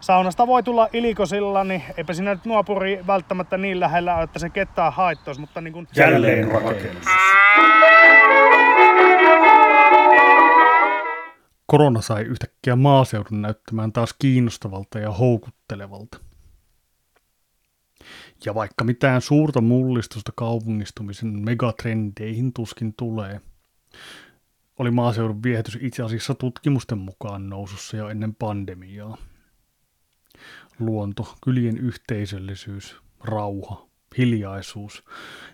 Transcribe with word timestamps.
saunasta 0.00 0.46
voi 0.46 0.62
tulla 0.62 0.88
ilikosilla, 0.92 1.64
niin 1.64 1.82
eipä 1.96 2.12
siinä 2.12 2.34
nyt 2.34 2.44
nuopuri 2.44 3.04
välttämättä 3.06 3.58
niin 3.58 3.80
lähellä 3.80 4.14
ole, 4.14 4.22
että 4.22 4.38
se 4.38 4.50
kettaa 4.50 4.90
haittoisi, 4.90 5.40
mutta 5.40 5.60
niin 5.60 5.72
kuin... 5.72 5.88
Jälleen 5.96 6.50
rakennus. 6.50 7.06
Korona 11.66 12.00
sai 12.00 12.22
yhtäkkiä 12.22 12.76
maaseudun 12.76 13.42
näyttämään 13.42 13.92
taas 13.92 14.14
kiinnostavalta 14.18 14.98
ja 14.98 15.10
houkuttelevalta. 15.10 16.18
Ja 18.44 18.54
vaikka 18.54 18.84
mitään 18.84 19.20
suurta 19.20 19.60
mullistusta 19.60 20.32
kaupungistumisen 20.34 21.28
megatrendeihin 21.28 22.52
tuskin 22.52 22.94
tulee, 22.94 23.40
oli 24.78 24.90
maaseudun 24.90 25.42
viehätys 25.42 25.78
itse 25.80 26.02
asiassa 26.02 26.34
tutkimusten 26.34 26.98
mukaan 26.98 27.50
nousussa 27.50 27.96
jo 27.96 28.08
ennen 28.08 28.34
pandemiaa. 28.34 29.16
Luonto, 30.78 31.34
kylien 31.44 31.78
yhteisöllisyys, 31.78 32.96
rauha, 33.24 33.86
hiljaisuus, 34.18 35.04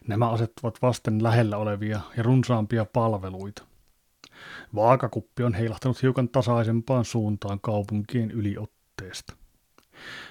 nämä 0.08 0.30
asettavat 0.30 0.82
vasten 0.82 1.22
lähellä 1.22 1.56
olevia 1.56 2.00
ja 2.16 2.22
runsaampia 2.22 2.84
palveluita. 2.84 3.62
Vaakakuppi 4.74 5.42
on 5.42 5.54
heilahtanut 5.54 6.02
hiukan 6.02 6.28
tasaisempaan 6.28 7.04
suuntaan 7.04 7.60
kaupunkien 7.60 8.30
yliotteesta. 8.30 9.36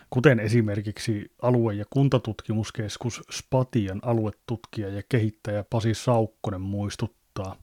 Kuten 0.09 0.39
esimerkiksi 0.39 1.31
alue- 1.41 1.73
ja 1.73 1.85
kuntatutkimuskeskus 1.89 3.21
Spatian 3.31 3.99
aluetutkija 4.03 4.89
ja 4.89 5.03
kehittäjä 5.09 5.63
Pasi 5.69 5.93
Saukkonen 5.93 6.61
muistuttaa. 6.61 7.55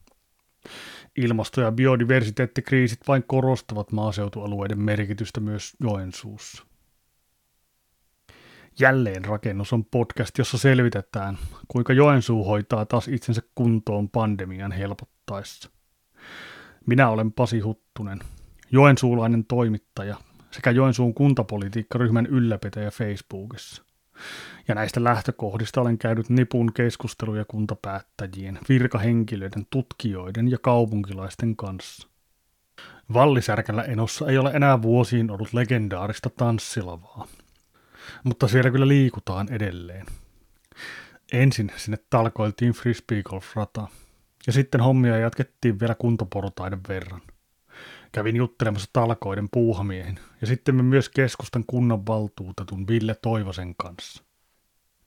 Ilmasto- 1.16 1.60
ja 1.60 1.72
biodiversiteettikriisit 1.72 3.00
vain 3.08 3.24
korostavat 3.26 3.92
maaseutualueiden 3.92 4.80
merkitystä 4.80 5.40
myös 5.40 5.72
Joensuussa. 5.80 6.67
Jälleen 8.80 9.24
rakennus 9.24 9.72
on 9.72 9.84
podcast, 9.84 10.38
jossa 10.38 10.58
selvitetään, 10.58 11.38
kuinka 11.68 11.92
Joensuu 11.92 12.44
hoitaa 12.44 12.86
taas 12.86 13.08
itsensä 13.08 13.42
kuntoon 13.54 14.08
pandemian 14.08 14.72
helpottaessa. 14.72 15.70
Minä 16.86 17.08
olen 17.08 17.32
Pasi 17.32 17.60
Huttunen, 17.60 18.18
joensuulainen 18.72 19.44
toimittaja 19.44 20.16
sekä 20.50 20.70
Joensuun 20.70 21.14
kuntapolitiikkaryhmän 21.14 22.26
ylläpitäjä 22.26 22.90
Facebookissa. 22.90 23.82
Ja 24.68 24.74
näistä 24.74 25.04
lähtökohdista 25.04 25.80
olen 25.80 25.98
käynyt 25.98 26.28
nipun 26.28 26.72
keskusteluja 26.72 27.44
kuntapäättäjien, 27.44 28.58
virkahenkilöiden, 28.68 29.66
tutkijoiden 29.70 30.50
ja 30.50 30.58
kaupunkilaisten 30.58 31.56
kanssa. 31.56 32.08
Vallisärkällä 33.14 33.82
enossa 33.82 34.28
ei 34.28 34.38
ole 34.38 34.50
enää 34.50 34.82
vuosiin 34.82 35.30
ollut 35.30 35.52
legendaarista 35.52 36.30
tanssilavaa, 36.30 37.26
mutta 38.24 38.48
siellä 38.48 38.70
kyllä 38.70 38.88
liikutaan 38.88 39.52
edelleen. 39.52 40.06
Ensin 41.32 41.72
sinne 41.76 41.98
talkoiltiin 42.10 42.72
frisbee 42.72 43.22
golf 43.22 43.54
ja 44.46 44.52
sitten 44.52 44.80
hommia 44.80 45.18
jatkettiin 45.18 45.80
vielä 45.80 45.94
kuntoportaiden 45.94 46.80
verran. 46.88 47.22
Kävin 48.12 48.36
juttelemassa 48.36 48.90
talkoiden 48.92 49.48
puuhamiehen 49.52 50.18
ja 50.40 50.46
sitten 50.46 50.74
me 50.74 50.82
myös 50.82 51.08
keskustan 51.08 51.64
kunnanvaltuutetun 51.66 52.88
Ville 52.88 53.16
Toivosen 53.22 53.74
kanssa. 53.76 54.22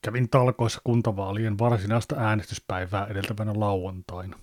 Kävin 0.02 0.30
talkoissa 0.30 0.82
kuntavaalien 0.84 1.60
varsinaista 1.60 2.16
äänestyspäivää 2.16 3.06
edeltävänä 3.06 3.52
lauantaina. 3.56 4.40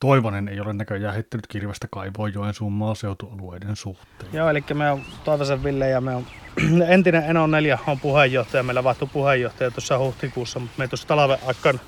Toivonen 0.00 0.48
ei 0.48 0.60
ole 0.60 0.72
näköjään 0.72 1.14
heittänyt 1.14 1.46
kirvestä 1.46 1.86
kaivoa 1.90 2.28
Joensuun 2.28 2.72
maaseutualueiden 2.72 3.76
suhteen. 3.76 4.30
Joo, 4.32 4.48
eli 4.48 4.64
me 4.74 4.90
on 4.90 5.02
Toivosen 5.24 5.64
Ville 5.64 5.88
ja 5.88 6.00
me 6.00 6.14
on 6.14 6.26
entinen 6.88 7.24
Eno 7.24 7.46
4 7.46 7.78
on 7.86 8.00
puheenjohtaja. 8.00 8.62
Meillä 8.62 8.84
vaihtui 8.84 9.08
puheenjohtaja 9.12 9.70
tuossa 9.70 9.98
huhtikuussa, 9.98 10.58
mutta 10.58 10.74
me 10.78 10.88
tuossa 10.88 11.08
talven 11.08 11.38
aikana 11.46 11.78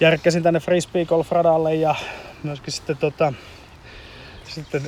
järkkäsin 0.00 0.42
tänne 0.42 0.60
frisbee 0.60 1.04
golf 1.04 1.32
radalle 1.32 1.74
ja 1.74 1.94
myöskin 2.42 2.72
sitten, 2.72 2.96
tota, 2.96 3.32
sitten 4.44 4.82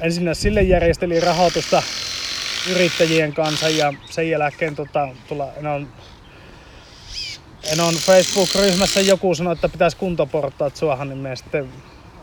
ensin 0.00 0.34
sille 0.34 0.62
järjestelin 0.62 1.22
rahoitusta 1.22 1.82
yrittäjien 2.70 3.34
kanssa 3.34 3.68
ja 3.68 3.92
sen 4.10 4.30
jälkeen 4.30 4.76
tota, 4.76 5.08
tulla, 5.28 5.48
on, 5.74 5.88
en 7.72 7.80
on 7.80 7.94
Facebook-ryhmässä 7.94 9.00
joku 9.00 9.34
sanoi, 9.34 9.52
että 9.52 9.68
pitäisi 9.68 9.96
kuntoportaat 9.96 10.76
suohan, 10.76 11.08
niin 11.08 11.18
me 11.18 11.36
sitten 11.36 11.72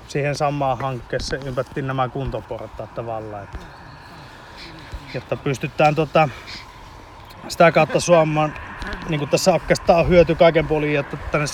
siihen 0.08 0.36
samaan 0.36 0.78
hankkeeseen 0.78 1.48
ympättiin 1.48 1.88
nämä 1.88 2.09
kuntoportaat 2.09 2.94
tavallaan. 2.94 3.44
Että, 3.44 3.58
jotta 5.14 5.36
pystytään 5.38 5.96
tota, 5.96 6.30
sitä 7.48 7.72
kautta 7.72 8.00
suomaan, 8.00 8.54
niin 9.09 9.20
kuin 9.20 9.30
tässä 9.30 9.54
oikeastaan 9.54 10.00
on 10.00 10.09
hyöty 10.09 10.36
kaiken 10.36 10.68
puolin, 10.68 11.00
että 11.00 11.18
tänne 11.18 11.48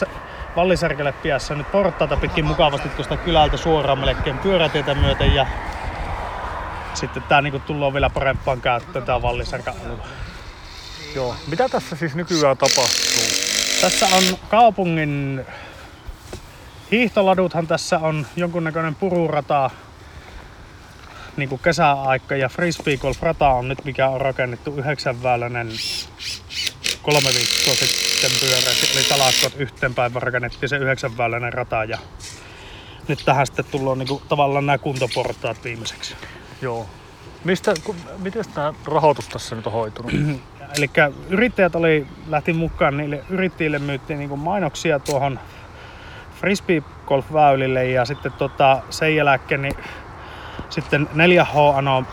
Vallisärkelle 0.56 1.12
piässä 1.12 1.56
nyt 1.56 1.72
portaita 1.72 2.18
pitkin 2.18 2.46
mukavasti 2.46 2.90
tuosta 2.90 3.18
kylältä 3.18 3.58
suoraan 3.58 4.00
melkein 4.00 4.38
pyörätietä 4.38 4.96
myöten 4.96 5.36
ja 5.36 5.48
sitten 6.94 7.24
tää 7.24 7.42
niinku 7.42 7.60
tullaan 7.60 7.94
vielä 7.94 8.10
parempaan 8.10 8.62
käyttöön 8.62 9.06
tää 9.06 9.22
Vallisärkä. 9.22 9.74
Joo. 11.16 11.36
Mitä 11.48 11.70
tässä 11.70 11.96
siis 11.96 12.16
nykyään 12.16 12.58
tapahtuu? 12.58 13.39
Tässä 13.82 14.06
on 14.06 14.24
kaupungin 14.50 15.46
hiihtoladuthan 16.92 17.68
tässä 17.68 18.00
on 18.00 18.28
jonkunnäköinen 18.36 18.96
pururata 18.96 19.70
niin 21.38 21.50
kuin 21.50 21.62
kesäaika 21.64 22.36
ja 22.36 22.50
frisbee 22.50 22.98
golf 22.98 23.22
rata 23.22 23.50
on 23.50 23.68
nyt 23.68 23.86
mikä 23.86 24.10
on 24.10 24.22
rakennettu 24.22 24.76
yhdeksänväyläinen 24.78 25.70
kolme 27.02 27.30
viikkoa 27.36 27.74
sitten 27.74 28.32
pyöräsi, 28.40 28.98
eli 28.98 29.04
talakkot 29.04 29.54
yhteen 29.58 29.96
päivän 29.96 30.22
rakennettiin 30.22 30.70
se 30.70 30.78
yhdeksänväyläinen 30.78 31.54
rata 31.54 31.84
ja 31.84 31.98
nyt 33.08 33.22
tähän 33.26 33.46
sitten 33.46 33.66
tullaan 33.66 34.00
niinku 34.00 34.22
tavallaan 34.30 34.66
nämä 34.66 34.78
kuntoportaat 34.78 35.64
viimeiseksi. 35.64 36.16
Joo. 36.62 36.90
Mistä, 37.44 37.74
miten 38.18 38.46
tämä 38.54 38.74
rahoitus 38.86 39.28
tässä 39.28 39.56
nyt 39.56 39.68
on 39.68 39.74
hoitunut? 39.74 40.12
Eli 40.78 40.90
yrittäjät 41.30 41.76
oli, 41.76 42.08
lähti 42.28 42.54
mukaan, 42.54 42.98
niille 42.98 43.24
yrittäjille 43.30 43.80
myyttiin 43.80 44.20
niinku 44.20 44.38
mainoksia 44.38 45.00
tuohon 45.00 45.40
frisbee 46.40 46.84
golf 47.06 47.34
väylille 47.34 47.86
ja 47.86 48.06
sitten 48.06 48.32
tota, 48.32 48.82
sen 48.90 49.16
jälkeen 49.16 49.62
niin 49.62 49.76
sitten 50.70 51.10
4H 51.14 51.78
anoi 51.78 52.04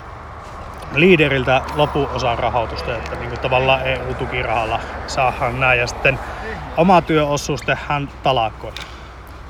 liideriltä 0.95 1.63
lopuosan 1.75 2.39
rahoitusta, 2.39 2.97
että 2.97 3.17
niin 3.17 3.29
kuin 3.29 3.41
tavallaan 3.41 3.87
EU-tukirahalla 3.87 4.81
saadaan 5.07 5.61
näin 5.61 5.81
ja 5.81 5.87
sitten 5.87 6.19
oma 6.77 7.03
työosuus 7.03 7.63
tehdään 7.63 8.09
talakkoina. 8.23 8.77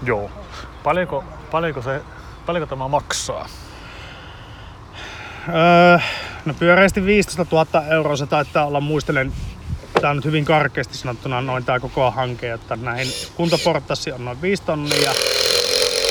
Joo. 0.02 0.30
Paljonko, 0.82 1.24
paljonko, 1.50 1.82
se, 1.82 2.02
paljonko 2.46 2.66
tämä 2.66 2.88
maksaa? 2.88 3.48
Öö, 5.48 5.98
no 6.44 6.54
pyöreästi 6.54 7.06
15 7.06 7.46
000 7.52 7.86
euroa 7.86 8.16
se 8.16 8.26
taitaa 8.26 8.66
olla, 8.66 8.80
muistelen, 8.80 9.32
tämä 10.00 10.10
on 10.10 10.16
nyt 10.16 10.24
hyvin 10.24 10.44
karkeasti 10.44 10.96
sanottuna 10.96 11.40
noin 11.40 11.64
tämä 11.64 11.80
koko 11.80 12.10
hanke, 12.10 12.52
että 12.52 12.76
näihin 12.76 13.12
kuntaportassi 13.36 14.12
on 14.12 14.24
noin 14.24 14.42
5 14.42 14.62
tonnia 14.62 15.02
ja 15.02 15.12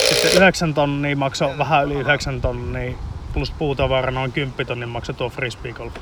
sitten 0.10 0.38
9 0.38 0.74
tonnia 0.74 1.16
maksoi 1.16 1.58
vähän 1.58 1.86
yli 1.86 1.94
9 1.94 2.42
tonnia 2.42 2.98
plus 3.34 3.52
puutavara 3.52 4.12
noin 4.12 4.32
10 4.32 4.68
tonnin 4.68 4.90
maksoi 4.90 5.16
tuo 5.16 5.30
frisbee 5.30 5.74
golf. 5.74 5.94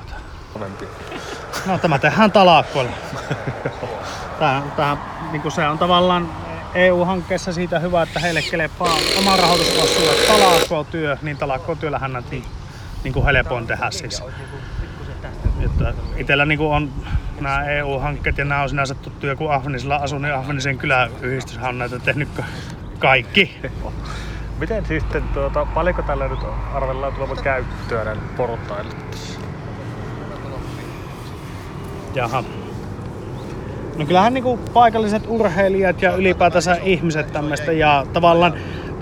No 1.65 1.77
tämä 1.77 2.00
tehdään 2.00 2.31
talakkoilla. 2.31 2.91
Tämä, 4.39 4.63
tämä, 4.75 4.97
niin 5.31 5.51
se 5.51 5.67
on 5.67 5.77
tavallaan 5.77 6.29
EU-hankkeessa 6.75 7.53
siitä 7.53 7.79
hyvä, 7.79 8.01
että 8.01 8.19
heille 8.19 8.41
kelepaa 8.41 8.97
oma 9.17 9.35
rahoitusosuus 9.35 10.15
talakko-työ, 10.27 11.17
niin 11.21 11.38
talakko-työllähän 11.38 12.13
näitä 12.13 12.29
niin, 13.03 13.13
niin 13.13 13.13
kuin 13.13 13.25
helpoin 13.25 13.67
tehdä 13.67 13.91
siis. 13.91 14.23
Että 15.65 15.94
itellä 16.17 16.45
niin 16.45 16.59
on 16.59 16.91
nämä 17.41 17.65
EU-hankkeet 17.65 18.38
ja 18.38 18.45
nämä 18.45 18.61
on 18.61 18.69
sinänsä 18.69 18.95
tuttuja, 18.95 19.35
kun 19.35 19.53
Ahvenisilla 19.53 19.95
asun, 19.95 20.21
niin 20.21 20.33
Ahvenisen 20.33 20.77
kyläyhdistyshän 20.77 21.69
on 21.69 21.77
näitä 21.77 22.00
tehnyt 22.00 22.29
kaikki. 23.00 23.57
Miten 24.59 24.85
sitten, 24.85 25.23
tuota, 25.23 25.65
paljonko 25.65 26.01
tällä 26.01 26.27
nyt 26.27 26.39
arvellaan 26.73 27.13
tulevan 27.13 27.44
käyttöä 27.44 28.03
näille 28.03 28.21
portaille? 28.38 28.95
Jaha. 32.15 32.44
No 33.97 34.06
kyllähän 34.06 34.33
niinku 34.33 34.57
paikalliset 34.73 35.23
urheilijat 35.27 36.01
ja 36.01 36.15
ylipäätänsä 36.15 36.75
ihmiset 36.75 37.33
tämmöistä 37.33 37.71
ja 37.71 38.06
tavallaan 38.13 38.53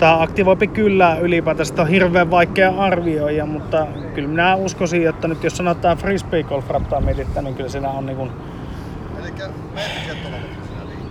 tämä 0.02 0.22
aktivoipi 0.22 0.66
kyllä 0.66 1.16
ylipäätänsä 1.20 1.74
on 1.78 1.88
hirveän 1.88 2.30
vaikea 2.30 2.70
arvioida, 2.78 3.46
mutta 3.46 3.86
kyllä 4.14 4.28
minä 4.28 4.54
uskoisin, 4.54 5.08
että 5.08 5.28
nyt 5.28 5.44
jos 5.44 5.56
sanotaan 5.56 5.96
frisbee 5.96 6.42
golf 6.42 6.64
mietitään, 7.04 7.44
niin 7.44 7.54
kyllä 7.54 7.68
siinä 7.68 7.88
on 7.88 8.06
niinku 8.06 8.28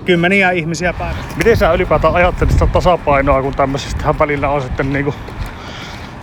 kymmeniä 0.05 0.51
ihmisiä 0.51 0.93
päivässä. 0.93 1.37
Miten 1.37 1.57
sä 1.57 1.73
ylipäätään 1.73 2.13
ajattelit 2.13 2.53
sitä 2.53 2.67
tasapainoa, 2.67 3.41
kun 3.41 3.53
tämmöisestä 3.53 4.15
välillä 4.19 4.49
on 4.49 4.61
sitten 4.61 4.93
niinku 4.93 5.15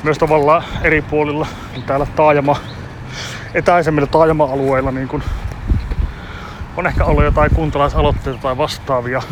myös 0.03 0.19
tavallaan 0.19 0.63
eri 0.83 1.03
puolilla 1.03 1.47
täällä 1.87 2.07
taajama 2.17 2.57
etäisemmillä 3.55 4.07
taajama-alueilla 4.07 4.91
niin 4.91 5.09
kun 5.09 5.23
on 6.77 6.87
ehkä 6.87 7.05
ollut 7.05 7.25
jotain 7.25 7.55
kuntalaisaloitteita 7.55 8.39
tai 8.43 8.57
vastaavia 8.57 9.23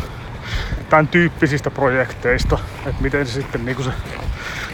tämän 0.89 1.07
tyyppisistä 1.07 1.71
projekteista, 1.71 2.59
että 2.85 3.01
miten 3.01 3.25
se 3.25 3.31
sitten 3.33 3.65
niin 3.65 3.83
se 3.83 3.91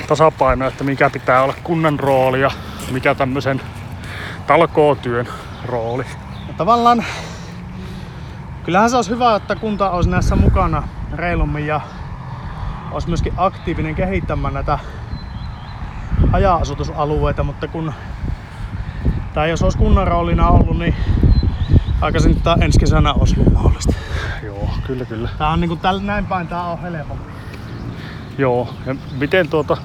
tasapaino, 0.08 0.68
että 0.68 0.84
mikä 0.84 1.10
pitää 1.10 1.44
olla 1.44 1.54
kunnan 1.64 2.00
rooli 2.00 2.42
ja 2.42 2.52
mikä 2.92 3.16
tämmöisen 3.16 3.62
talkootyön 4.48 5.28
rooli. 5.66 6.06
Ja 6.48 6.54
tavallaan 6.58 7.06
kyllähän 8.64 8.90
se 8.90 8.96
olisi 8.96 9.10
hyvä, 9.10 9.36
että 9.36 9.56
kunta 9.56 9.92
olisi 9.92 10.10
näissä 10.10 10.36
mukana 10.36 10.88
reilummin 11.14 11.68
ja 11.68 11.82
olisi 12.92 13.08
myöskin 13.08 13.34
aktiivinen 13.38 13.96
kehittämään 13.96 14.54
näitä 14.54 14.80
haja-asutusalueita, 16.32 17.44
mutta 17.44 17.68
kun 17.68 17.94
tai 19.34 19.50
jos 19.50 19.64
olisi 19.64 19.78
kunnan 19.78 20.08
roolina 20.08 20.48
ollut, 20.48 20.78
niin 20.78 20.96
aikaisin 22.04 22.42
tämä 22.42 22.56
ensi 22.62 22.80
kesänä 22.80 23.14
olisi 23.14 23.36
ollut 23.40 23.54
mahdollista. 23.54 23.94
Joo, 24.44 24.70
kyllä 24.88 25.06
kyllä. 25.06 25.30
Tää 25.38 25.50
on 25.50 25.62
niinku 25.62 25.76
täl, 25.76 26.00
näin 26.00 26.26
päin, 26.26 26.48
tää 26.48 26.64
on 26.64 26.82
helpompi. 26.82 27.32
Joo, 28.38 28.74
ja 28.86 28.96
miten 29.18 29.50
tuota 29.50 29.78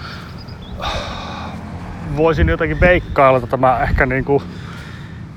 voisin 2.17 2.49
jotenkin 2.49 2.81
veikkailla, 2.81 3.38
että 3.38 3.50
tämä 3.50 3.79
ehkä 3.79 4.06
niinku 4.06 4.43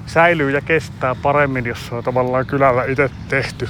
säilyy 0.06 0.52
ja 0.52 0.62
kestää 0.62 1.16
paremmin, 1.16 1.66
jos 1.66 1.88
se 1.88 1.96
on 1.96 2.04
tavallaan 2.04 2.46
kylällä 2.46 2.84
itse 2.84 3.10
tehty. 3.28 3.70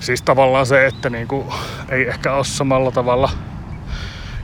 Siis 0.00 0.22
tavallaan 0.22 0.66
se, 0.66 0.86
että 0.86 1.10
niinku 1.10 1.54
ei 1.88 2.08
ehkä 2.08 2.34
ole 2.34 2.44
samalla 2.44 2.90
tavalla 2.90 3.30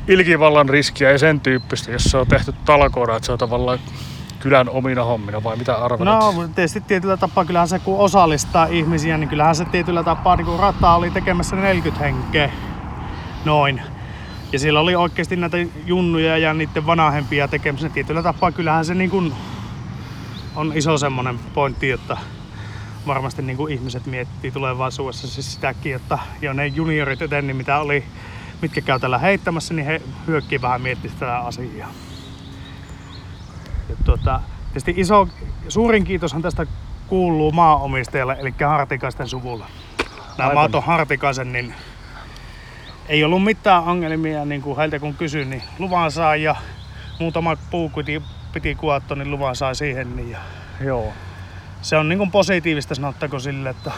ilkivallan 0.08 0.68
riskiä 0.68 1.10
ja 1.10 1.18
sen 1.18 1.40
tyyppistä, 1.40 1.92
jos 1.92 2.04
se 2.04 2.16
on 2.16 2.26
tehty 2.26 2.54
talkoona, 2.64 3.16
että 3.16 3.26
se 3.26 3.32
on 3.32 3.38
tavallaan 3.38 3.78
kylän 4.42 4.68
omina 4.68 5.04
hommina 5.04 5.42
vai 5.42 5.56
mitä 5.56 5.76
arvelet? 5.76 6.14
No 6.14 6.48
tietysti 6.54 6.80
tietyllä 6.80 7.16
tapaa 7.16 7.44
kyllähän 7.44 7.68
se 7.68 7.78
kun 7.78 7.98
osallistaa 7.98 8.66
ihmisiä, 8.66 9.18
niin 9.18 9.28
kyllähän 9.28 9.56
se 9.56 9.64
tietyllä 9.64 10.02
tapaa 10.02 10.36
niin 10.36 10.58
rataa 10.58 10.96
oli 10.96 11.10
tekemässä 11.10 11.56
40 11.56 12.04
henkeä. 12.04 12.50
Noin. 13.44 13.82
Ja 14.52 14.58
siellä 14.58 14.80
oli 14.80 14.94
oikeasti 14.94 15.36
näitä 15.36 15.56
junnuja 15.86 16.38
ja 16.38 16.54
niiden 16.54 16.86
vanhempia 16.86 17.48
tekemässä 17.48 17.88
tietyllä 17.88 18.22
tapaa. 18.22 18.52
Kyllähän 18.52 18.84
se 18.84 18.94
niin 18.94 19.10
kuin 19.10 19.34
on 20.56 20.72
iso 20.74 20.98
semmonen 20.98 21.38
pointti, 21.54 21.90
että 21.90 22.16
varmasti 23.06 23.42
niin 23.42 23.70
ihmiset 23.70 24.06
miettii 24.06 24.50
tulevaisuudessa 24.50 25.28
siis 25.28 25.54
sitäkin, 25.54 25.96
että 25.96 26.18
jo 26.40 26.52
ne 26.52 26.66
juniorit 26.66 27.22
eten, 27.22 27.46
niin 27.46 27.56
mitä 27.56 27.78
oli, 27.78 28.04
mitkä 28.62 28.80
käy 28.80 29.00
tällä 29.00 29.18
heittämässä, 29.18 29.74
niin 29.74 29.86
he 29.86 30.02
hyökkii 30.26 30.62
vähän 30.62 30.82
miettimään 30.82 31.18
tätä 31.18 31.38
asiaa. 31.38 31.88
Ja 33.92 34.04
tuota, 34.04 34.40
tietysti 34.66 34.94
iso, 34.96 35.28
suurin 35.68 36.04
kiitoshan 36.04 36.42
tästä 36.42 36.66
kuuluu 37.06 37.52
maanomistajalle, 37.52 38.36
eli 38.40 38.54
Hartikaisten 38.66 39.28
suvulla. 39.28 39.66
Nämä 40.38 40.48
Aivan. 40.48 40.54
maat 40.54 40.74
on 40.74 40.82
Hartikaisen, 40.82 41.52
niin 41.52 41.74
ei 43.08 43.24
ollut 43.24 43.44
mitään 43.44 43.82
ongelmia, 43.82 44.44
niin 44.44 44.62
kuin 44.62 44.76
heiltä 44.76 44.98
kun 44.98 45.14
kysyin, 45.14 45.50
niin 45.50 45.62
luvan 45.78 46.10
sai 46.10 46.42
ja 46.42 46.56
muutama 47.20 47.56
puu 47.70 47.88
piti, 47.88 48.22
piti 48.52 48.74
kuotto, 48.74 49.14
niin 49.14 49.30
luvan 49.30 49.56
sai 49.56 49.74
siihen. 49.74 50.16
Niin 50.16 50.30
ja 50.30 50.38
Joo. 50.80 51.12
se 51.82 51.96
on 51.96 52.08
niin 52.08 52.18
kuin 52.18 52.30
positiivista 52.30 52.94
sanottako 52.94 53.38
sille, 53.38 53.70
että 53.70 53.92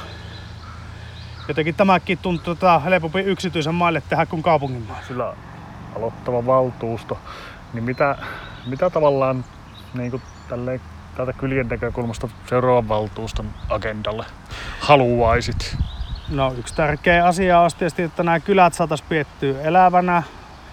jotenkin 1.49 1.75
tämäkin 1.75 2.19
tuntuu 2.19 2.55
tota 2.55 2.79
helpompi 2.79 3.21
yksityisen 3.21 3.75
maille 3.75 4.03
tehdä 4.09 4.27
kuin 4.27 4.43
kaupungin 4.43 4.83
maille. 4.83 5.07
Sillä 5.07 5.35
aloittava 5.97 6.47
valtuusto, 6.47 7.19
niin 7.73 7.85
mitä, 7.85 8.17
mitä 8.67 8.91
tavallaan 8.91 9.45
niin 9.95 10.11
kuin 10.11 10.23
tälleen, 10.49 10.81
täältä 11.17 11.33
kylien 11.33 11.69
näkökulmasta 11.69 12.29
seuraavan 12.47 12.89
valtuuston 12.89 13.47
agendalle 13.69 14.25
haluaisit? 14.81 15.77
No 16.29 16.55
yksi 16.59 16.75
tärkeä 16.75 17.27
asia 17.27 17.61
olisi 17.61 17.77
tietysti, 17.77 18.03
että 18.03 18.23
nämä 18.23 18.41
kylät 18.41 18.75
saataisiin 18.75 19.09
piettyä 19.09 19.63
elävänä. 19.63 20.23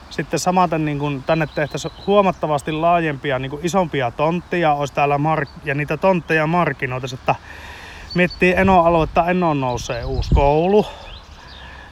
Sitten 0.10 0.40
samaten 0.40 0.86
niin 0.86 1.00
kun 1.00 1.24
tänne 1.24 1.48
tehtäisiin 1.56 1.94
huomattavasti 2.08 2.72
laajempia, 2.72 3.40
niin 3.40 3.50
kuin 3.50 3.66
isompia 3.66 4.12
tontteja 4.12 4.74
olisi 4.74 4.94
täällä 4.94 5.18
mark- 5.18 5.50
ja 5.64 5.76
niitä 5.76 5.98
tontteja 5.98 6.48
markkinoitaisiin, 6.48 7.20
että 7.20 7.36
miettii 8.16 8.54
Eno-aluetta, 8.58 9.30
Enoon 9.30 9.62
nousee 9.62 10.06
uusi 10.06 10.36
koulu. 10.36 10.86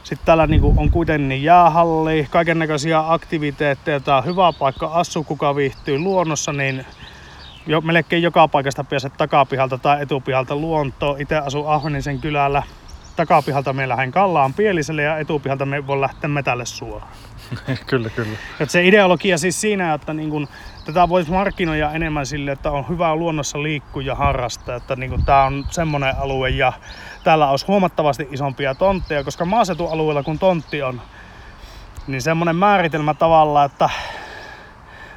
Sitten 0.02 0.26
täällä 0.26 0.46
niin 0.46 0.60
kuin 0.60 0.78
on 0.78 0.90
kuitenkin 0.90 1.42
jäähalli, 1.42 2.26
kaiken 2.30 2.58
näköisiä 2.58 3.12
aktiviteetteja. 3.12 4.00
Tää 4.00 4.16
on 4.16 4.24
hyvä 4.24 4.52
paikka 4.52 4.86
asua, 4.86 5.24
kuka 5.24 5.56
viihtyy 5.56 5.98
luonnossa, 5.98 6.52
niin 6.52 6.86
jo, 7.66 7.80
melkein 7.80 8.22
joka 8.22 8.48
paikasta 8.48 8.84
pääset 8.84 9.12
takapihalta 9.16 9.78
tai 9.78 10.02
etupihalta 10.02 10.56
luontoon. 10.56 11.20
Itse 11.20 11.36
asun 11.36 11.68
Ahvenisen 11.68 12.18
kylällä. 12.18 12.62
Takapihalta 13.16 13.72
me 13.72 13.88
lähden 13.88 14.10
Kallaan 14.10 14.54
Pieliselle 14.54 15.02
ja 15.02 15.18
etupihalta 15.18 15.66
me 15.66 15.86
voi 15.86 16.00
lähteä 16.00 16.28
metälle 16.28 16.66
suoraan. 16.66 17.12
kyllä, 17.86 18.10
kyllä. 18.10 18.38
Et 18.60 18.70
se 18.70 18.86
ideologia 18.86 19.38
siis 19.38 19.60
siinä, 19.60 19.94
että 19.94 20.14
niin 20.14 20.30
kun, 20.30 20.48
tätä 20.84 21.08
voisi 21.08 21.30
markkinoida 21.30 21.92
enemmän 21.92 22.26
sille, 22.26 22.52
että 22.52 22.70
on 22.70 22.88
hyvä 22.88 23.16
luonnossa 23.16 23.62
liikkua 23.62 24.02
ja 24.02 24.14
harrastaa. 24.14 24.76
Että 24.76 24.96
niin 24.96 25.24
tämä 25.24 25.44
on 25.44 25.64
semmoinen 25.70 26.14
alue 26.18 26.50
ja 26.50 26.72
täällä 27.24 27.50
olisi 27.50 27.66
huomattavasti 27.66 28.28
isompia 28.30 28.74
tontteja, 28.74 29.24
koska 29.24 29.44
maaseutualueella 29.44 30.22
kun 30.22 30.38
tontti 30.38 30.82
on, 30.82 31.00
niin 32.06 32.22
semmoinen 32.22 32.56
määritelmä 32.56 33.14
tavalla, 33.14 33.64
että 33.64 33.90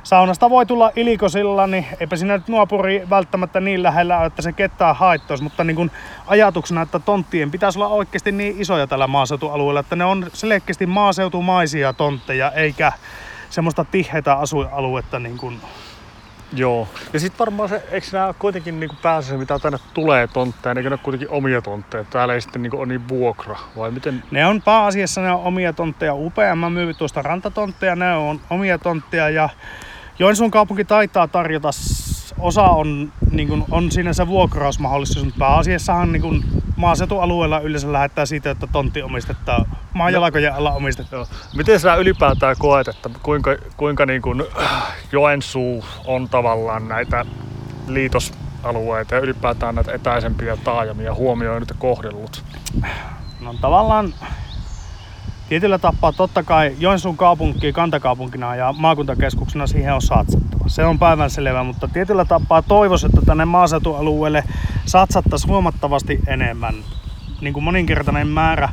saunasta 0.03 0.49
voi 0.49 0.65
tulla 0.65 0.91
ilikosilla, 0.95 1.67
niin 1.67 1.85
eipä 1.99 2.15
siinä 2.15 2.37
nyt 2.37 2.47
nuopuri 2.47 3.03
välttämättä 3.09 3.59
niin 3.59 3.83
lähellä 3.83 4.17
ole, 4.17 4.25
että 4.25 4.41
se 4.41 4.51
ketään 4.51 4.95
haittoisi, 4.95 5.43
mutta 5.43 5.63
niin 5.63 5.75
kun 5.75 5.91
ajatuksena, 6.27 6.81
että 6.81 6.99
tonttien 6.99 7.51
pitäisi 7.51 7.79
olla 7.79 7.87
oikeasti 7.87 8.31
niin 8.31 8.61
isoja 8.61 8.87
tällä 8.87 9.07
maaseutualueella, 9.07 9.79
että 9.79 9.95
ne 9.95 10.05
on 10.05 10.27
selkeästi 10.33 10.85
maaseutumaisia 10.85 11.93
tontteja, 11.93 12.51
eikä 12.51 12.91
semmoista 13.49 13.85
tiheitä 13.85 14.33
asuinaluetta 14.33 15.19
niin 15.19 15.37
kuin 15.37 15.61
Joo. 16.55 16.87
Ja 17.13 17.19
sitten 17.19 17.39
varmaan 17.39 17.69
se, 17.69 17.83
eikö 17.91 18.07
nämä 18.11 18.33
kuitenkin 18.39 18.79
niinku 18.79 18.95
pääasiassa, 19.01 19.37
mitä 19.37 19.59
tänne 19.59 19.79
tulee 19.93 20.27
tontteja, 20.27 20.73
niin 20.73 20.85
ne 20.85 20.89
ole 20.89 20.99
kuitenkin 21.03 21.29
omia 21.29 21.61
tontteja. 21.61 22.03
Täällä 22.03 22.33
ei 22.33 22.41
sitten 22.41 22.61
niinku 22.61 22.77
ole 22.77 22.85
niin 22.85 23.07
vuokra, 23.07 23.55
vai 23.77 23.91
miten? 23.91 24.23
Ne 24.31 24.45
on 24.45 24.61
pääasiassa 24.61 25.21
ne 25.21 25.31
on 25.31 25.43
omia 25.43 25.73
tontteja. 25.73 26.13
UPM 26.13 26.71
myy 26.71 26.93
tuosta 26.93 27.21
rantatontteja, 27.21 27.95
ne 27.95 28.15
on 28.15 28.41
omia 28.49 28.77
tontteja 28.77 29.29
ja 29.29 29.49
Joensuun 30.19 30.51
kaupunki 30.51 30.85
taitaa 30.85 31.27
tarjota, 31.27 31.69
osa 32.39 32.63
on, 32.63 33.13
niin 33.31 33.47
kuin, 33.47 33.65
on 33.71 33.91
siinä 33.91 34.13
se 34.13 34.27
vuokrausmahdollisuus, 34.27 35.25
mutta 35.25 35.39
pääasiassahan 35.39 36.11
niin 36.11 36.21
kuin, 36.21 36.43
maaseutualueella 36.75 37.59
yleensä 37.59 37.93
lähettää 37.93 38.25
siitä, 38.25 38.51
että 38.51 38.67
tontti 38.67 39.01
omistetaan 39.01 39.65
maajalkojen 39.93 40.53
alla 40.55 40.71
omistetaan. 40.71 41.25
Miten 41.55 41.79
sä 41.79 41.95
ylipäätään 41.95 42.55
koet, 42.59 42.87
että 42.87 43.09
kuinka, 43.23 43.55
kuinka 43.77 44.05
niin 44.05 44.21
kuin 44.21 44.43
Joensuu 45.11 45.85
on 46.05 46.29
tavallaan 46.29 46.87
näitä 46.87 47.25
liitosalueita 47.87 49.15
ja 49.15 49.21
ylipäätään 49.21 49.75
näitä 49.75 49.93
etäisempiä 49.93 50.57
taajamia 50.57 51.13
huomioinut 51.13 51.69
ja 51.69 51.75
kohdellut? 51.79 52.43
No 53.39 53.55
tavallaan 53.61 54.13
tietyllä 55.49 55.77
tapaa 55.77 56.11
totta 56.11 56.43
kai 56.43 56.75
Joensuun 56.79 57.17
kaupunki 57.17 57.73
kantakaupunkina 57.73 58.55
ja 58.55 58.73
maakuntakeskuksena 58.77 59.67
siihen 59.67 59.93
on 59.93 60.01
satsattava. 60.01 60.67
Se 60.67 60.85
on 60.85 60.99
päivänselvä, 60.99 61.63
mutta 61.63 61.87
tietyllä 61.87 62.25
tapaa 62.25 62.61
toivoisin, 62.61 63.09
että 63.09 63.21
tänne 63.25 63.45
maaseutualueelle 63.45 64.43
satsattaisiin 64.85 65.49
huomattavasti 65.51 66.19
enemmän 66.27 66.75
niin 67.41 67.53
kuin 67.53 67.63
moninkertainen 67.63 68.27
määrä. 68.27 68.69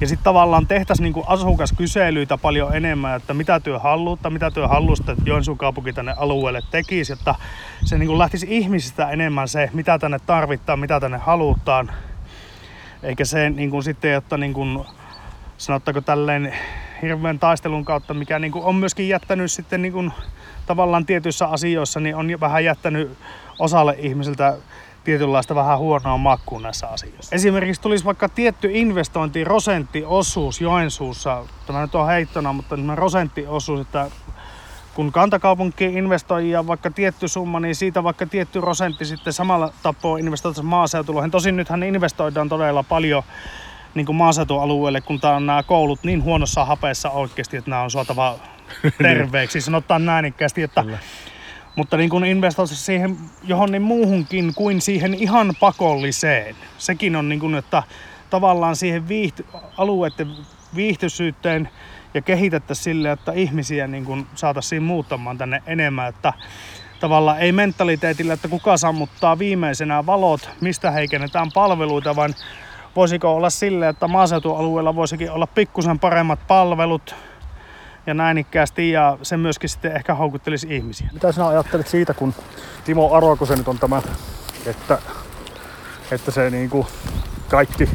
Ja 0.00 0.08
sitten 0.08 0.24
tavallaan 0.24 0.66
tehtäisiin 0.66 1.04
niin 1.04 1.12
kuin 1.12 1.28
asukaskyselyitä 1.28 2.38
paljon 2.38 2.76
enemmän, 2.76 3.16
että 3.16 3.34
mitä 3.34 3.60
työ 3.60 3.78
haluutta, 3.78 4.30
mitä 4.30 4.50
työ 4.50 4.68
halusta, 4.68 5.12
että 5.12 5.24
Joensuun 5.26 5.58
kaupunki 5.58 5.92
tänne 5.92 6.14
alueelle 6.16 6.62
tekisi, 6.70 7.12
että 7.12 7.34
se 7.84 7.98
niin 7.98 8.06
kuin 8.06 8.18
lähtisi 8.18 8.46
ihmisistä 8.50 9.10
enemmän 9.10 9.48
se, 9.48 9.70
mitä 9.72 9.98
tänne 9.98 10.18
tarvitaan, 10.26 10.78
mitä 10.78 11.00
tänne 11.00 11.18
halutaan. 11.18 11.90
Eikä 13.02 13.24
se 13.24 13.50
niin 13.50 13.70
kuin 13.70 13.82
sitten, 13.82 14.14
että 14.14 14.36
niin 14.36 14.52
kuin, 14.52 14.84
sanottaako 15.58 16.00
tälleen 16.00 16.54
hirveän 17.02 17.38
taistelun 17.38 17.84
kautta, 17.84 18.14
mikä 18.14 18.38
niin 18.38 18.52
kuin 18.52 18.64
on 18.64 18.74
myöskin 18.74 19.08
jättänyt 19.08 19.52
sitten 19.52 19.82
niin 19.82 19.92
kuin, 19.92 20.12
tavallaan 20.66 21.06
tietyissä 21.06 21.46
asioissa, 21.46 22.00
niin 22.00 22.16
on 22.16 22.28
vähän 22.40 22.64
jättänyt 22.64 23.18
osalle 23.58 23.96
ihmisiltä 23.98 24.56
tietynlaista 25.04 25.54
vähän 25.54 25.78
huonoa 25.78 26.16
makkuun 26.16 26.62
näissä 26.62 26.86
asioissa. 26.86 27.34
Esimerkiksi 27.34 27.82
tulisi 27.82 28.04
vaikka 28.04 28.28
tietty 28.28 28.70
investointi, 28.72 29.44
prosenttiosuus 29.44 30.60
Joensuussa, 30.60 31.44
tämä 31.66 31.80
nyt 31.80 31.94
on 31.94 32.06
heittona, 32.06 32.52
mutta 32.52 32.76
tämä 32.76 32.94
prosenttiosuus, 32.94 33.80
että 33.80 34.10
kun 34.94 35.12
kantakaupunki 35.12 35.84
investoi 35.84 36.50
ja 36.50 36.66
vaikka 36.66 36.90
tietty 36.90 37.28
summa, 37.28 37.60
niin 37.60 37.74
siitä 37.74 38.04
vaikka 38.04 38.26
tietty 38.26 38.60
prosentti 38.60 39.04
sitten 39.04 39.32
samalla 39.32 39.72
tapaa 39.82 40.18
investoitaisiin 40.18 40.66
maaseutuloihin. 40.66 41.30
Tosin 41.30 41.56
nythän 41.56 41.80
niinvestoidaan 41.80 42.48
todella 42.48 42.82
paljon 42.82 43.22
niin 43.96 44.06
kuin 44.06 44.16
maaseutualueelle, 44.16 45.00
kun 45.00 45.20
tää 45.20 45.36
on 45.36 45.46
nämä 45.46 45.62
koulut 45.62 46.04
niin 46.04 46.22
huonossa 46.22 46.64
hapeessa 46.64 47.10
oikeasti, 47.10 47.56
että 47.56 47.70
nämä 47.70 47.82
on 47.82 47.90
saatava 47.90 48.38
terveeksi. 49.02 49.60
Sanotaan 49.60 50.06
näin 50.06 50.24
ikkästi, 50.24 50.62
että 50.62 50.82
Kyllä. 50.82 50.98
mutta 51.76 51.96
niin 51.96 52.10
kuin 52.10 52.24
investoisi 52.24 52.76
siihen 52.76 53.16
johonkin 53.44 53.82
muuhunkin 53.82 54.54
kuin 54.54 54.80
siihen 54.80 55.14
ihan 55.14 55.54
pakolliseen. 55.60 56.56
Sekin 56.78 57.16
on 57.16 57.28
niin 57.28 57.40
kuin, 57.40 57.54
että 57.54 57.82
tavallaan 58.30 58.76
siihen 58.76 59.08
viihty, 59.08 59.46
alueiden 59.76 60.30
viihtyisyyteen 60.74 61.68
ja 62.14 62.22
kehitettäisiin 62.22 62.84
sille, 62.84 63.10
että 63.10 63.32
ihmisiä 63.32 63.86
niin 63.86 64.04
kuin 64.04 64.26
saataisiin 64.34 64.82
muuttamaan 64.82 65.38
tänne 65.38 65.62
enemmän, 65.66 66.08
että 66.08 66.32
tavallaan 67.00 67.38
ei 67.38 67.52
mentaliteetillä, 67.52 68.32
että 68.32 68.48
kuka 68.48 68.76
sammuttaa 68.76 69.38
viimeisenä 69.38 70.06
valot, 70.06 70.50
mistä 70.60 70.90
heikennetään 70.90 71.52
palveluita, 71.54 72.16
vaan 72.16 72.34
voisiko 72.96 73.34
olla 73.34 73.50
sille, 73.50 73.88
että 73.88 74.08
maaseutualueella 74.08 74.94
voisikin 74.94 75.30
olla 75.30 75.46
pikkusen 75.46 75.98
paremmat 75.98 76.38
palvelut 76.48 77.14
ja 78.06 78.14
näin 78.14 78.38
ikkäästi 78.38 78.90
ja 78.90 79.18
se 79.22 79.36
myöskin 79.36 79.68
sitten 79.68 79.96
ehkä 79.96 80.14
houkuttelisi 80.14 80.76
ihmisiä. 80.76 81.08
Mitä 81.12 81.32
sinä 81.32 81.46
ajattelet 81.46 81.88
siitä, 81.88 82.14
kun 82.14 82.34
Timo 82.84 83.14
Arokosen 83.14 83.58
nyt 83.58 83.68
on 83.68 83.78
tämä, 83.78 84.02
että, 84.66 84.98
että 86.10 86.30
se 86.30 86.50
niin 86.50 86.70
kuin 86.70 86.86
kaikki, 87.48 87.88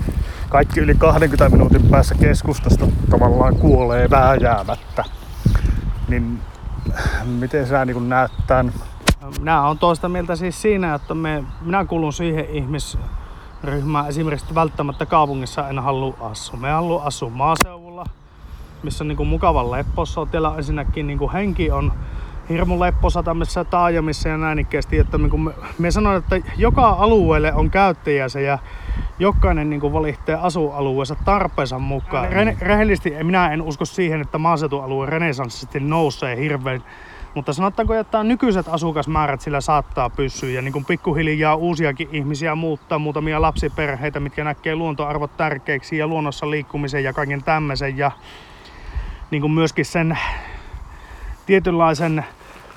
kaikki 0.49 0.79
yli 0.79 0.95
20 0.95 1.49
minuutin 1.49 1.89
päässä 1.89 2.15
keskustasta 2.15 2.87
tavallaan 3.09 3.55
kuolee 3.55 4.09
vääjäämättä, 4.09 5.03
niin 6.07 6.39
miten 7.25 7.67
sä 7.67 7.85
niin 7.85 8.09
näet 8.09 8.31
tämän? 8.47 8.73
Minä 9.39 9.67
olen 9.67 9.77
toista 9.77 10.09
mieltä 10.09 10.35
siis 10.35 10.61
siinä, 10.61 10.93
että 10.93 11.13
me, 11.13 11.43
minä 11.61 11.85
kuulun 11.85 12.13
siihen 12.13 12.45
ihmisryhmään 13.61 14.07
esimerkiksi 14.07 14.55
välttämättä 14.55 15.05
kaupungissa 15.05 15.69
en 15.69 15.79
halua 15.79 16.15
asua. 16.19 16.59
Me 16.59 16.71
haluan 16.71 17.07
asua 17.07 17.29
maaseudulla, 17.29 18.05
missä 18.83 19.03
on 19.03 19.07
niin 19.07 19.17
kuin 19.17 19.29
mukavan 19.29 19.71
leppossa. 19.71 20.27
Siellä 20.31 20.53
ensinnäkin 20.57 21.07
niin 21.07 21.19
kuin 21.19 21.31
henki 21.31 21.71
on 21.71 21.93
hirmu 22.49 22.79
lepposa 22.79 23.23
tämmöisissä 23.23 23.63
taajamissa 23.63 24.29
ja 24.29 24.37
näin 24.37 24.59
ikkeästi, 24.59 24.97
että 24.97 25.17
niin 25.17 25.29
kuin 25.29 25.41
me, 25.41 25.51
me 25.79 25.91
sanon, 25.91 26.15
että 26.15 26.41
joka 26.57 26.89
alueelle 26.89 27.53
on 27.53 27.69
käyttäjänsä 27.69 28.39
ja 28.39 28.59
jokainen 29.19 29.69
niin 29.69 29.79
kuin 29.79 29.93
valitsee 29.93 30.35
asualueensa 30.35 31.15
tarpeensa 31.25 31.79
mukaan. 31.79 32.29
Re- 32.29 32.57
rehellisesti 32.61 33.13
minä 33.23 33.53
en 33.53 33.61
usko 33.61 33.85
siihen, 33.85 34.21
että 34.21 34.37
maaseutualue 34.37 35.05
renesanssisesti 35.05 35.79
nousee 35.79 36.35
hirveän 36.35 36.83
mutta 37.33 37.53
sanotaanko, 37.53 37.93
että 37.93 38.23
nykyiset 38.23 38.67
asukasmäärät 38.67 39.41
sillä 39.41 39.61
saattaa 39.61 40.09
pysyä 40.09 40.49
ja 40.49 40.61
niin 40.61 40.73
kuin 40.73 40.85
pikkuhiljaa 40.85 41.55
uusiakin 41.55 42.09
ihmisiä 42.11 42.55
muuttaa, 42.55 42.99
muutamia 42.99 43.41
lapsiperheitä, 43.41 44.19
mitkä 44.19 44.43
näkee 44.43 44.75
luontoarvot 44.75 45.37
tärkeiksi 45.37 45.97
ja 45.97 46.07
luonnossa 46.07 46.49
liikkumisen 46.49 47.03
ja 47.03 47.13
kaiken 47.13 47.43
tämmöisen 47.43 47.97
ja 47.97 48.11
niin 49.31 49.41
kuin 49.41 49.51
myöskin 49.51 49.85
sen 49.85 50.17
tietynlaisen 51.45 52.25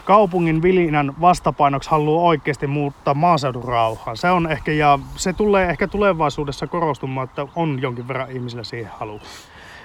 kaupungin 0.05 0.63
vilinän 0.63 1.21
vastapainoksi 1.21 1.91
haluaa 1.91 2.25
oikeasti 2.25 2.67
muuttaa 2.67 3.15
maaseudun 3.15 3.65
rauhaan. 3.65 4.17
Se 4.17 4.31
on 4.31 4.51
ehkä, 4.51 4.73
ja 4.73 4.99
se 5.17 5.33
tulee 5.33 5.71
ehkä 5.71 5.89
tulevaisuudessa 5.89 6.67
korostumaan, 6.67 7.29
että 7.29 7.47
on 7.57 7.83
jonkin 7.83 8.09
verran 8.09 8.31
ihmisillä 8.31 8.65
siihen 8.65 8.91
halu. 8.99 9.21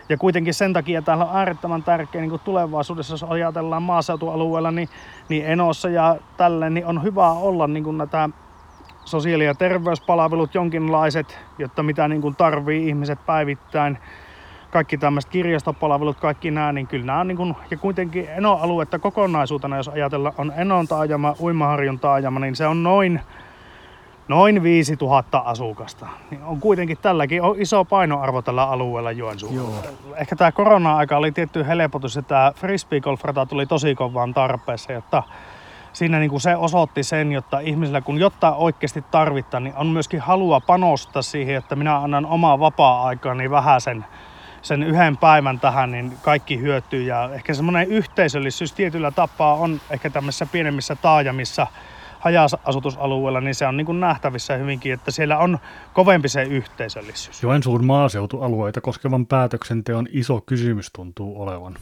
Ja 0.10 0.18
kuitenkin 0.18 0.54
sen 0.54 0.74
takia 0.74 1.02
täällä 1.02 1.26
on 1.26 1.38
äärettömän 1.38 1.84
tärkeä 1.84 2.22
niin 2.22 2.40
tulevaisuudessa, 2.44 3.14
jos 3.14 3.24
ajatellaan 3.24 3.84
maaseutualueella, 3.84 4.72
niin, 4.72 4.90
niin 5.30 5.46
Enossa 5.46 5.90
ja 5.90 6.16
tälle, 6.38 6.70
niin 6.70 6.86
on 6.86 7.04
hyvä 7.04 7.30
olla 7.30 7.68
niin 7.68 7.84
kuin 7.84 7.98
näitä 7.98 8.30
sosiaali- 9.06 9.46
ja 9.46 9.56
terveyspalvelut 9.56 10.56
jonkinlaiset, 10.56 11.40
jotta 11.58 11.84
mitä 11.84 12.08
niin 12.08 12.22
kuin 12.22 12.36
tarvii 12.36 12.88
ihmiset 12.88 13.26
päivittäin. 13.26 13.98
Kaikki 14.72 14.98
tämmöiset 14.98 15.32
kirjastopalvelut, 15.32 16.20
kaikki 16.20 16.52
nämä, 16.52 16.72
niin 16.72 16.88
kyllä 16.88 17.06
nämä 17.06 17.20
on 17.20 17.28
niin 17.28 17.38
kuin, 17.38 17.56
ja 17.72 17.78
kuitenkin 17.78 18.30
Eno-aluetta 18.30 19.00
kokonaisuutena, 19.00 19.78
jos 19.78 19.88
ajatellaan, 19.88 20.36
on 20.38 20.54
Enon 20.58 20.88
taajama, 20.88 21.36
Uimaharjun 21.40 22.00
taajama, 22.00 22.40
niin 22.40 22.56
se 22.56 22.68
on 22.68 22.84
noin, 22.84 23.22
noin 24.30 24.64
5000 24.64 25.38
asukasta. 25.38 26.08
Niin 26.32 26.44
on 26.44 26.60
kuitenkin 26.60 26.98
tälläkin 26.98 27.42
on 27.42 27.56
iso 27.62 27.86
painoarvo 27.86 28.42
tällä 28.42 28.70
alueella 28.70 29.12
Joensuulla. 29.12 29.82
Ehkä 30.16 30.36
tämä 30.36 30.52
korona-aika 30.52 31.18
oli 31.18 31.32
tietty 31.32 31.68
helpotus, 31.68 32.18
että 32.18 32.30
tämä 32.30 32.52
frisbee 32.56 33.00
golf 33.00 33.22
tuli 33.50 33.66
tosi 33.66 33.96
kovaan 33.96 34.34
tarpeessa, 34.34 34.94
jotta 34.94 35.24
siinä 35.94 36.20
niin 36.20 36.30
kuin 36.30 36.42
se 36.42 36.56
osoitti 36.56 37.04
sen, 37.04 37.32
jotta 37.32 37.60
ihmisillä 37.60 38.02
kun 38.02 38.18
jotain 38.18 38.54
oikeasti 38.54 39.04
tarvittaa, 39.12 39.60
niin 39.60 39.76
on 39.76 39.88
myöskin 39.88 40.20
halua 40.20 40.60
panostaa 40.60 41.22
siihen, 41.22 41.56
että 41.56 41.76
minä 41.76 41.98
annan 41.98 42.26
omaa 42.26 42.60
vapaa-aikaa 42.60 43.36
vähän 43.50 43.82
sen 43.82 44.06
sen 44.62 44.84
yhden 44.84 45.18
päivän 45.18 45.60
tähän, 45.60 45.92
niin 45.92 46.18
kaikki 46.22 46.60
hyötyy. 46.60 47.04
Ja 47.04 47.30
ehkä 47.34 47.54
semmoinen 47.54 47.88
yhteisöllisyys 47.88 48.74
tietyllä 48.74 49.12
tapaa 49.12 49.54
on 49.54 49.82
ehkä 49.90 50.10
tämmöisissä 50.10 50.46
pienemmissä 50.46 50.96
taajamissa, 50.96 51.68
haja-asutusalueella, 52.20 53.42
niin 53.42 53.56
se 53.56 53.68
on 53.68 53.78
niin 53.78 53.86
kuin 53.86 54.00
nähtävissä 54.00 54.56
hyvinkin, 54.56 54.94
että 54.94 55.12
siellä 55.12 55.38
on 55.38 55.60
kovempi 55.94 56.30
se 56.30 56.44
yhteisöllisyys. 56.44 57.44
Joensuun 57.44 57.86
maaseutualueita 57.86 58.82
koskevan 58.82 59.26
päätöksenteon 59.26 60.08
iso 60.12 60.42
kysymys 60.42 60.90
tuntuu 60.96 61.42
olevan. 61.42 61.78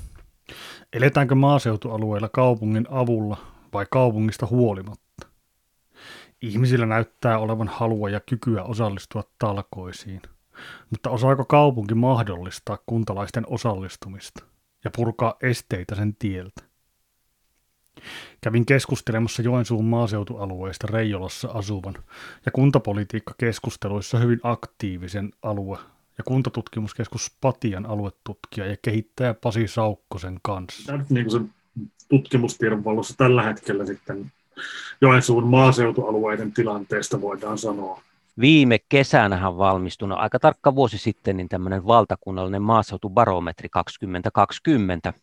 Eletäänkö 0.94 1.36
maaseutualueilla 1.36 2.30
kaupungin 2.30 2.88
avulla 2.90 3.38
vai 3.74 3.86
kaupungista 3.92 4.46
huolimatta? 4.46 5.28
Ihmisillä 6.42 6.86
näyttää 6.86 7.40
olevan 7.40 7.68
halua 7.68 8.10
ja 8.10 8.20
kykyä 8.20 8.64
osallistua 8.64 9.24
talkoisiin– 9.40 10.22
mutta 10.90 11.10
osaako 11.10 11.46
kaupunki 11.46 11.94
mahdollistaa 11.96 12.78
kuntalaisten 12.86 13.44
osallistumista 13.48 14.46
ja 14.84 14.92
purkaa 14.96 15.36
esteitä 15.42 15.96
sen 15.96 16.16
tieltä? 16.16 16.67
Kävin 18.42 18.66
keskustelemassa 18.66 19.42
Joensuun 19.42 19.86
maaseutualueesta 19.86 20.88
Reijolassa 20.88 21.50
asuvan 21.54 21.94
ja 22.46 22.52
kuntapolitiikkakeskusteluissa 22.52 24.20
hyvin 24.20 24.40
aktiivisen 24.44 25.32
alue- 25.42 25.80
ja 26.18 26.24
kuntatutkimuskeskus 26.24 27.32
Patian 27.42 27.86
aluetutkija 27.86 28.66
ja 28.66 28.76
kehittäjä 28.82 29.34
Pasi 29.34 29.68
Saukkosen 29.68 30.40
kanssa. 30.42 31.00
Niin 31.10 31.26
kuin 31.26 31.42
se 31.42 31.50
tutkimustiedon 32.10 32.84
valossa 32.84 33.14
tällä 33.18 33.44
hetkellä 33.44 33.86
sitten 33.86 34.32
Joensuun 35.02 35.48
maaseutualueiden 35.48 36.52
tilanteesta 36.52 37.22
voidaan 37.22 37.58
sanoa 37.58 38.02
viime 38.40 38.80
kesänähän 38.90 39.58
valmistunut 39.58 40.18
aika 40.18 40.40
tarkka 40.40 40.76
vuosi 40.76 40.98
sitten 40.98 41.38
niin 41.38 41.50
tämmöinen 41.50 41.88
valtakunnallinen 41.88 42.62
maaseutubarometri 42.62 43.70
2020 43.70 45.14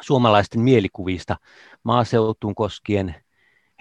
suomalaisten 0.00 0.60
mielikuvista 0.60 1.36
maaseutuun 1.82 2.54
koskien 2.54 3.14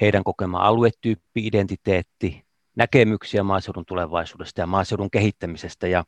heidän 0.02 0.24
kokema 0.24 0.60
aluetyyppi, 0.60 1.48
identiteetti, 1.48 2.46
näkemyksiä 2.76 3.44
maaseudun 3.44 3.86
tulevaisuudesta 3.86 4.62
ja 4.62 4.68
maaseudun 4.68 5.12
kehittämisestä. 5.12 5.88
Ja 5.88 6.04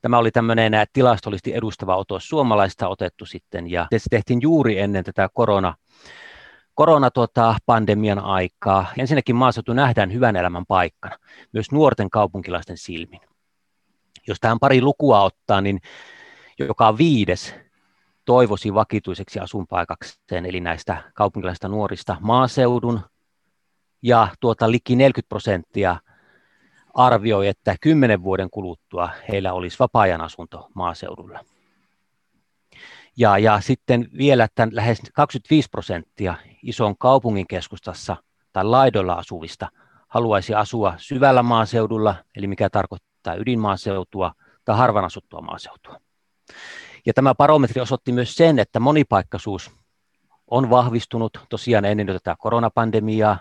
tämä 0.00 0.18
oli 0.18 0.30
tämmöinen 0.30 0.72
tilastollisesti 0.92 1.54
edustava 1.54 1.96
otos 1.96 2.28
suomalaista 2.28 2.88
otettu 2.88 3.26
sitten, 3.26 3.70
ja 3.70 3.86
se 3.96 4.06
tehtiin 4.10 4.42
juuri 4.42 4.78
ennen 4.78 5.04
tätä 5.04 5.28
korona 5.34 5.74
koronapandemian 6.74 8.18
tuota, 8.18 8.32
aikaa. 8.32 8.86
Ensinnäkin 8.98 9.36
maaseutu 9.36 9.72
nähdään 9.72 10.12
hyvän 10.12 10.36
elämän 10.36 10.66
paikkana, 10.66 11.16
myös 11.52 11.72
nuorten 11.72 12.10
kaupunkilaisten 12.10 12.78
silmin. 12.78 13.20
Jos 14.26 14.40
tähän 14.40 14.58
pari 14.58 14.82
lukua 14.82 15.22
ottaa, 15.22 15.60
niin 15.60 15.80
joka 16.58 16.98
viides 16.98 17.54
toivoisi 18.24 18.74
vakituiseksi 18.74 19.40
asunpaikakseen, 19.40 20.46
eli 20.46 20.60
näistä 20.60 21.02
kaupunkilaisista 21.14 21.68
nuorista 21.68 22.16
maaseudun, 22.20 23.00
ja 24.02 24.28
tuota 24.40 24.70
liki 24.70 24.96
40 24.96 25.28
prosenttia 25.28 25.96
arvioi, 26.94 27.48
että 27.48 27.76
kymmenen 27.80 28.22
vuoden 28.22 28.50
kuluttua 28.50 29.08
heillä 29.28 29.52
olisi 29.52 29.78
vapaa-ajan 29.78 30.20
asunto 30.20 30.68
maaseudulla. 30.74 31.40
Ja, 33.16 33.38
ja 33.38 33.60
sitten 33.60 34.08
vielä 34.16 34.48
tämän 34.54 34.76
lähes 34.76 35.00
25 35.14 35.68
prosenttia 35.70 36.34
ison 36.62 36.96
kaupungin 36.96 37.46
keskustassa 37.46 38.16
tai 38.52 38.64
laidoilla 38.64 39.12
asuvista 39.12 39.68
haluaisi 40.08 40.54
asua 40.54 40.94
syvällä 40.96 41.42
maaseudulla, 41.42 42.14
eli 42.36 42.46
mikä 42.46 42.70
tarkoittaa 42.70 43.34
ydinmaaseutua 43.34 44.32
tai 44.64 44.76
harvan 44.76 45.04
asuttua 45.04 45.40
maaseutua. 45.40 45.96
Ja 47.06 47.12
tämä 47.14 47.34
barometri 47.34 47.80
osoitti 47.80 48.12
myös 48.12 48.34
sen, 48.34 48.58
että 48.58 48.80
monipaikkaisuus 48.80 49.70
on 50.50 50.70
vahvistunut 50.70 51.38
tosiaan 51.48 51.84
ennen 51.84 52.06
tätä 52.06 52.36
koronapandemiaa, 52.38 53.38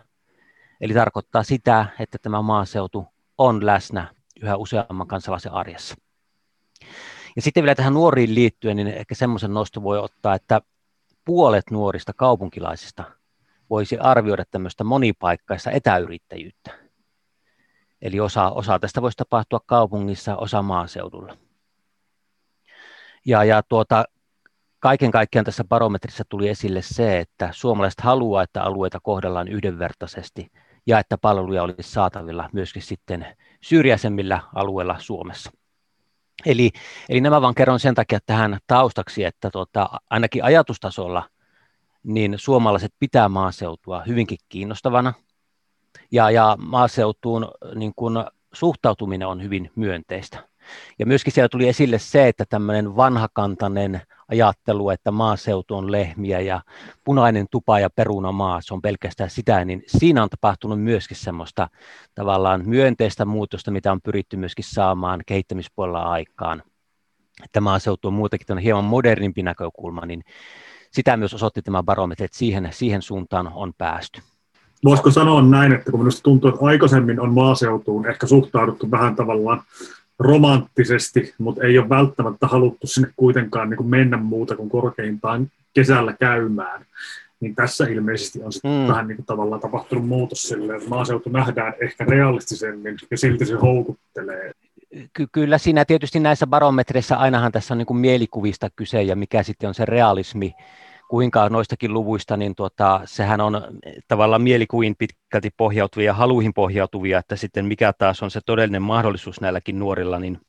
eli 0.81 0.93
tarkoittaa 0.93 1.43
sitä, 1.43 1.85
että 1.99 2.17
tämä 2.21 2.41
maaseutu 2.41 3.05
on 3.37 3.65
läsnä 3.65 4.15
yhä 4.41 4.55
useamman 4.55 5.07
kansalaisen 5.07 5.51
arjessa. 5.51 5.95
Ja 7.35 7.41
sitten 7.41 7.63
vielä 7.63 7.75
tähän 7.75 7.93
nuoriin 7.93 8.35
liittyen, 8.35 8.75
niin 8.77 8.87
ehkä 8.87 9.15
semmoisen 9.15 9.53
nosto 9.53 9.83
voi 9.83 9.99
ottaa, 9.99 10.35
että 10.35 10.61
puolet 11.25 11.71
nuorista 11.71 12.13
kaupunkilaisista 12.13 13.03
voisi 13.69 13.97
arvioida 13.97 14.45
tämmöistä 14.51 14.83
monipaikkaista 14.83 15.71
etäyrittäjyyttä. 15.71 16.71
Eli 18.01 18.19
osa, 18.19 18.49
osa 18.49 18.79
tästä 18.79 19.01
voisi 19.01 19.17
tapahtua 19.17 19.59
kaupungissa, 19.65 20.35
osa 20.35 20.61
maaseudulla. 20.61 21.37
Ja, 23.25 23.43
ja 23.43 23.63
tuota, 23.63 24.05
kaiken 24.79 25.11
kaikkiaan 25.11 25.45
tässä 25.45 25.63
barometrissa 25.63 26.23
tuli 26.29 26.49
esille 26.49 26.81
se, 26.81 27.19
että 27.19 27.49
suomalaiset 27.51 28.01
haluaa, 28.01 28.43
että 28.43 28.63
alueita 28.63 28.99
kohdellaan 28.99 29.47
yhdenvertaisesti 29.47 30.51
ja 30.87 30.99
että 30.99 31.17
palveluja 31.17 31.63
olisi 31.63 31.83
saatavilla 31.83 32.49
myöskin 32.53 32.81
sitten 32.81 33.25
syrjäisemmillä 33.61 34.41
alueilla 34.55 34.95
Suomessa. 34.99 35.51
Eli, 36.45 36.71
eli 37.09 37.21
nämä 37.21 37.41
vaan 37.41 37.55
kerron 37.55 37.79
sen 37.79 37.95
takia 37.95 38.19
tähän 38.25 38.59
taustaksi, 38.67 39.23
että 39.23 39.49
tota, 39.49 39.89
ainakin 40.09 40.43
ajatustasolla 40.43 41.29
niin 42.03 42.33
suomalaiset 42.37 42.93
pitää 42.99 43.29
maaseutua 43.29 44.03
hyvinkin 44.07 44.37
kiinnostavana 44.49 45.13
ja, 46.11 46.31
ja 46.31 46.57
maaseutuun 46.59 47.47
niin 47.75 47.93
kun, 47.95 48.25
suhtautuminen 48.53 49.27
on 49.27 49.43
hyvin 49.43 49.71
myönteistä. 49.75 50.50
Ja 50.99 51.05
myöskin 51.05 51.33
siellä 51.33 51.49
tuli 51.49 51.67
esille 51.67 51.99
se, 51.99 52.27
että 52.27 52.45
tämmöinen 52.49 52.95
vanhakantainen 52.95 54.01
ajattelu, 54.27 54.89
että 54.89 55.11
maaseutu 55.11 55.75
on 55.75 55.91
lehmiä 55.91 56.39
ja 56.39 56.61
punainen 57.03 57.45
tupa 57.51 57.79
ja 57.79 57.89
perunamaa, 57.89 58.61
se 58.61 58.73
on 58.73 58.81
pelkästään 58.81 59.29
sitä, 59.29 59.65
niin 59.65 59.83
siinä 59.87 60.23
on 60.23 60.29
tapahtunut 60.29 60.81
myöskin 60.81 61.17
semmoista 61.17 61.67
tavallaan 62.15 62.61
myönteistä 62.65 63.25
muutosta, 63.25 63.71
mitä 63.71 63.91
on 63.91 64.01
pyritty 64.01 64.37
myöskin 64.37 64.65
saamaan 64.65 65.21
kehittämispuolella 65.25 66.03
aikaan. 66.03 66.63
Että 67.43 67.61
maaseutu 67.61 68.07
on 68.07 68.13
muutenkin 68.13 68.57
hieman 68.57 68.83
modernimpi 68.83 69.43
näkökulma, 69.43 70.05
niin 70.05 70.23
sitä 70.91 71.17
myös 71.17 71.33
osoitti 71.33 71.61
tämä 71.61 71.83
barometri, 71.83 72.25
että 72.25 72.37
siihen, 72.37 72.69
siihen 72.71 73.01
suuntaan 73.01 73.51
on 73.53 73.73
päästy. 73.77 74.21
Voisiko 74.85 75.11
sanoa 75.11 75.41
näin, 75.41 75.73
että 75.73 75.91
kun 75.91 75.99
minusta 75.99 76.23
tuntuu, 76.23 76.49
että 76.49 76.65
aikaisemmin 76.65 77.19
on 77.19 77.33
maaseutuun 77.33 78.07
ehkä 78.09 78.27
suhtauduttu 78.27 78.91
vähän 78.91 79.15
tavallaan 79.15 79.63
romanttisesti, 80.21 81.33
mutta 81.37 81.63
ei 81.63 81.77
ole 81.77 81.89
välttämättä 81.89 82.47
haluttu 82.47 82.87
sinne 82.87 83.09
kuitenkaan 83.15 83.69
niin 83.69 83.77
kuin 83.77 83.89
mennä 83.89 84.17
muuta 84.17 84.55
kuin 84.55 84.69
korkeintaan 84.69 85.51
kesällä 85.73 86.13
käymään. 86.19 86.85
Niin 87.39 87.55
tässä 87.55 87.87
ilmeisesti 87.87 88.43
on 88.43 88.51
sitten 88.53 88.71
mm. 88.71 88.87
vähän 88.87 89.07
niin 89.07 89.15
kuin 89.15 89.25
tavallaan 89.25 89.61
tapahtunut 89.61 90.07
muutos 90.07 90.41
silleen, 90.41 90.77
että 90.77 90.89
maaseutu 90.89 91.29
nähdään 91.29 91.73
ehkä 91.81 92.05
realistisemmin 92.05 92.97
ja 93.11 93.17
silti 93.17 93.45
se 93.45 93.53
houkuttelee. 93.53 94.51
Ky- 95.13 95.27
kyllä 95.31 95.57
siinä 95.57 95.85
tietysti 95.85 96.19
näissä 96.19 96.47
barometreissä 96.47 97.17
ainahan 97.17 97.51
tässä 97.51 97.73
on 97.73 97.77
niin 97.77 97.85
kuin 97.85 97.97
mielikuvista 97.97 98.69
kyse 98.75 99.01
ja 99.01 99.15
mikä 99.15 99.43
sitten 99.43 99.67
on 99.67 99.73
se 99.73 99.85
realismi, 99.85 100.53
kuinka 101.11 101.49
noistakin 101.49 101.93
luvuista, 101.93 102.37
niin 102.37 102.55
tuota, 102.55 103.01
sehän 103.05 103.41
on 103.41 103.61
tavallaan 104.07 104.41
mielikuin 104.41 104.95
pitkälti 104.97 105.49
pohjautuvia 105.57 106.05
ja 106.05 106.13
haluihin 106.13 106.53
pohjautuvia, 106.53 107.19
että 107.19 107.35
sitten 107.35 107.65
mikä 107.65 107.93
taas 107.93 108.23
on 108.23 108.31
se 108.31 108.39
todellinen 108.45 108.81
mahdollisuus 108.81 109.41
näilläkin 109.41 109.79
nuorilla, 109.79 110.19
niin 110.19 110.39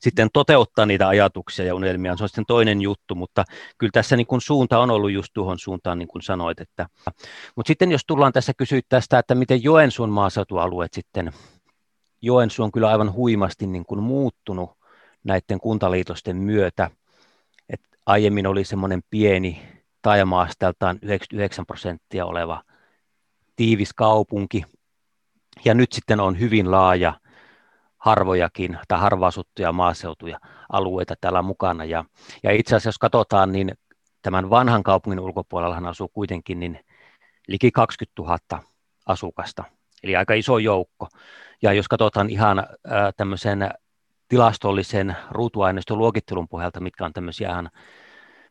sitten 0.00 0.28
toteuttaa 0.32 0.86
niitä 0.86 1.08
ajatuksia 1.08 1.64
ja 1.64 1.74
unelmia, 1.74 2.16
se 2.16 2.24
on 2.24 2.28
sitten 2.28 2.46
toinen 2.46 2.80
juttu, 2.80 3.14
mutta 3.14 3.44
kyllä 3.78 3.90
tässä 3.90 4.16
niin 4.16 4.26
kuin 4.26 4.40
suunta 4.40 4.78
on 4.78 4.90
ollut 4.90 5.10
just 5.12 5.30
tuohon 5.34 5.58
suuntaan, 5.58 5.98
niin 5.98 6.08
kuin 6.08 6.22
sanoit. 6.22 6.60
Että. 6.60 6.86
Mutta 7.56 7.68
sitten 7.68 7.92
jos 7.92 8.02
tullaan 8.06 8.32
tässä 8.32 8.52
kysyä 8.54 8.80
tästä, 8.88 9.18
että 9.18 9.34
miten 9.34 9.62
Joensuun 9.62 10.10
maaseutualueet 10.10 10.92
sitten, 10.92 11.32
Joensuu 12.22 12.64
on 12.64 12.72
kyllä 12.72 12.88
aivan 12.88 13.12
huimasti 13.12 13.66
niin 13.66 13.86
kuin 13.86 14.02
muuttunut 14.02 14.70
näiden 15.24 15.60
kuntaliitosten 15.60 16.36
myötä, 16.36 16.90
aiemmin 18.06 18.46
oli 18.46 18.64
semmoinen 18.64 19.02
pieni 19.10 19.62
taajamaastaltaan 20.02 20.98
99 21.02 21.66
prosenttia 21.66 22.26
oleva 22.26 22.62
tiivis 23.56 23.94
kaupunki, 23.94 24.62
ja 25.64 25.74
nyt 25.74 25.92
sitten 25.92 26.20
on 26.20 26.40
hyvin 26.40 26.70
laaja 26.70 27.20
harvojakin 27.98 28.78
tai 28.88 28.98
harvaasuttuja 28.98 29.72
maaseutuja 29.72 30.40
alueita 30.72 31.14
täällä 31.20 31.42
mukana. 31.42 31.84
Ja, 31.84 32.04
ja 32.42 32.52
itse 32.52 32.74
asiassa 32.74 32.88
jos 32.88 32.98
katsotaan, 32.98 33.52
niin 33.52 33.74
tämän 34.22 34.50
vanhan 34.50 34.82
kaupungin 34.82 35.20
ulkopuolella 35.20 35.88
asuu 35.88 36.08
kuitenkin 36.08 36.60
niin 36.60 36.80
liki 37.48 37.70
20 37.70 38.22
000 38.22 38.64
asukasta, 39.06 39.64
eli 40.02 40.16
aika 40.16 40.34
iso 40.34 40.58
joukko. 40.58 41.08
Ja 41.62 41.72
jos 41.72 41.88
katsotaan 41.88 42.30
ihan 42.30 42.58
äh, 42.58 42.66
tämmöisen 43.16 43.70
tilastollisen 44.28 45.16
ruutuaineiston 45.30 45.98
luokittelun 45.98 46.48
pohjalta, 46.48 46.80
mitkä 46.80 47.04
on 47.04 47.12
tämmöisiä 47.12 47.50
ihan 47.50 47.70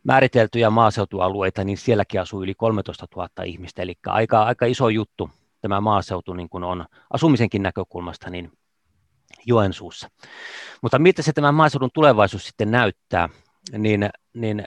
määriteltyjä 0.03 0.69
maaseutualueita, 0.69 1.63
niin 1.63 1.77
sielläkin 1.77 2.21
asuu 2.21 2.43
yli 2.43 2.53
13 2.53 3.05
000 3.15 3.29
ihmistä, 3.45 3.81
eli 3.81 3.95
aika, 4.05 4.43
aika 4.43 4.65
iso 4.65 4.89
juttu 4.89 5.29
tämä 5.61 5.81
maaseutu 5.81 6.33
niin 6.33 6.49
kuin 6.49 6.63
on 6.63 6.85
asumisenkin 7.13 7.63
näkökulmasta 7.63 8.29
niin 8.29 8.51
Joensuussa. 9.45 10.09
Mutta 10.81 10.99
miltä 10.99 11.21
se 11.21 11.33
tämä 11.33 11.51
maaseudun 11.51 11.89
tulevaisuus 11.93 12.45
sitten 12.45 12.71
näyttää, 12.71 13.29
niin, 13.77 14.09
niin 14.33 14.63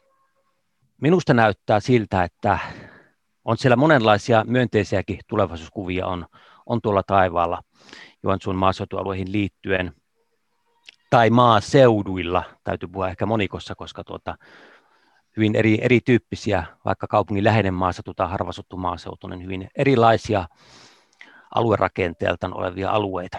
minusta 1.00 1.34
näyttää 1.34 1.80
siltä, 1.80 2.24
että 2.24 2.58
on 3.44 3.58
siellä 3.58 3.76
monenlaisia 3.76 4.44
myönteisiäkin 4.46 5.18
tulevaisuuskuvia 5.28 6.06
on, 6.06 6.26
on 6.66 6.80
tuolla 6.82 7.02
taivaalla 7.02 7.62
Joensuun 8.22 8.56
maaseutualueihin 8.56 9.32
liittyen, 9.32 9.92
tai 11.10 11.30
maaseuduilla, 11.30 12.44
täytyy 12.64 12.88
puhua 12.88 13.08
ehkä 13.08 13.26
monikossa, 13.26 13.74
koska 13.74 14.04
tuota, 14.04 14.36
hyvin 15.36 15.56
eri, 15.56 15.78
erityyppisiä, 15.82 16.64
vaikka 16.84 17.06
kaupungin 17.06 17.44
läheinen 17.44 17.74
maaseutu 17.74 18.14
tai 18.14 18.28
harvasuttu 18.28 18.76
maaseutu, 18.76 19.26
niin 19.26 19.42
hyvin 19.42 19.68
erilaisia 19.76 20.44
aluerakenteeltaan 21.54 22.54
olevia 22.54 22.90
alueita. 22.90 23.38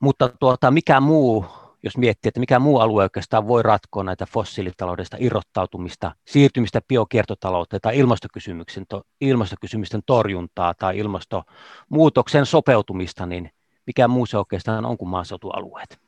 Mutta 0.00 0.28
tuota, 0.28 0.70
mikä 0.70 1.00
muu, 1.00 1.46
jos 1.82 1.96
miettii, 1.96 2.28
että 2.28 2.40
mikä 2.40 2.58
muu 2.58 2.78
alue 2.78 3.02
oikeastaan 3.02 3.48
voi 3.48 3.62
ratkoa 3.62 4.04
näitä 4.04 4.26
fossiilitaloudesta 4.26 5.16
irrottautumista, 5.20 6.12
siirtymistä 6.26 6.80
biokiertotalouteen 6.88 7.80
tai 7.80 7.98
ilmastokysymyksen, 7.98 8.84
to, 8.88 9.02
ilmastokysymysten 9.20 10.00
torjuntaa 10.06 10.74
tai 10.74 10.98
ilmastonmuutoksen 10.98 12.46
sopeutumista, 12.46 13.26
niin 13.26 13.50
mikä 13.86 14.08
muu 14.08 14.26
se 14.26 14.38
oikeastaan 14.38 14.86
on 14.86 14.98
kuin 14.98 15.08
maaseutualueet. 15.08 15.98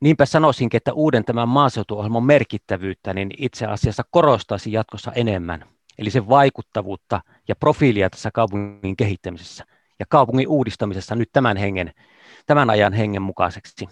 Niinpä 0.00 0.26
sanoisinkin, 0.26 0.76
että 0.76 0.92
uuden 0.92 1.24
tämän 1.24 1.48
maaseutuohjelman 1.48 2.24
merkittävyyttä 2.24 3.14
niin 3.14 3.30
itse 3.38 3.66
asiassa 3.66 4.02
korostaisi 4.10 4.72
jatkossa 4.72 5.12
enemmän, 5.12 5.64
eli 5.98 6.10
sen 6.10 6.28
vaikuttavuutta 6.28 7.20
ja 7.48 7.56
profiilia 7.56 8.10
tässä 8.10 8.30
kaupungin 8.30 8.96
kehittämisessä 8.96 9.64
ja 9.98 10.06
kaupungin 10.08 10.48
uudistamisessa 10.48 11.14
nyt 11.14 11.28
tämän, 11.32 11.56
hengen, 11.56 11.92
tämän 12.46 12.70
ajan 12.70 12.92
hengen 12.92 13.22
mukaiseksi. 13.22 13.88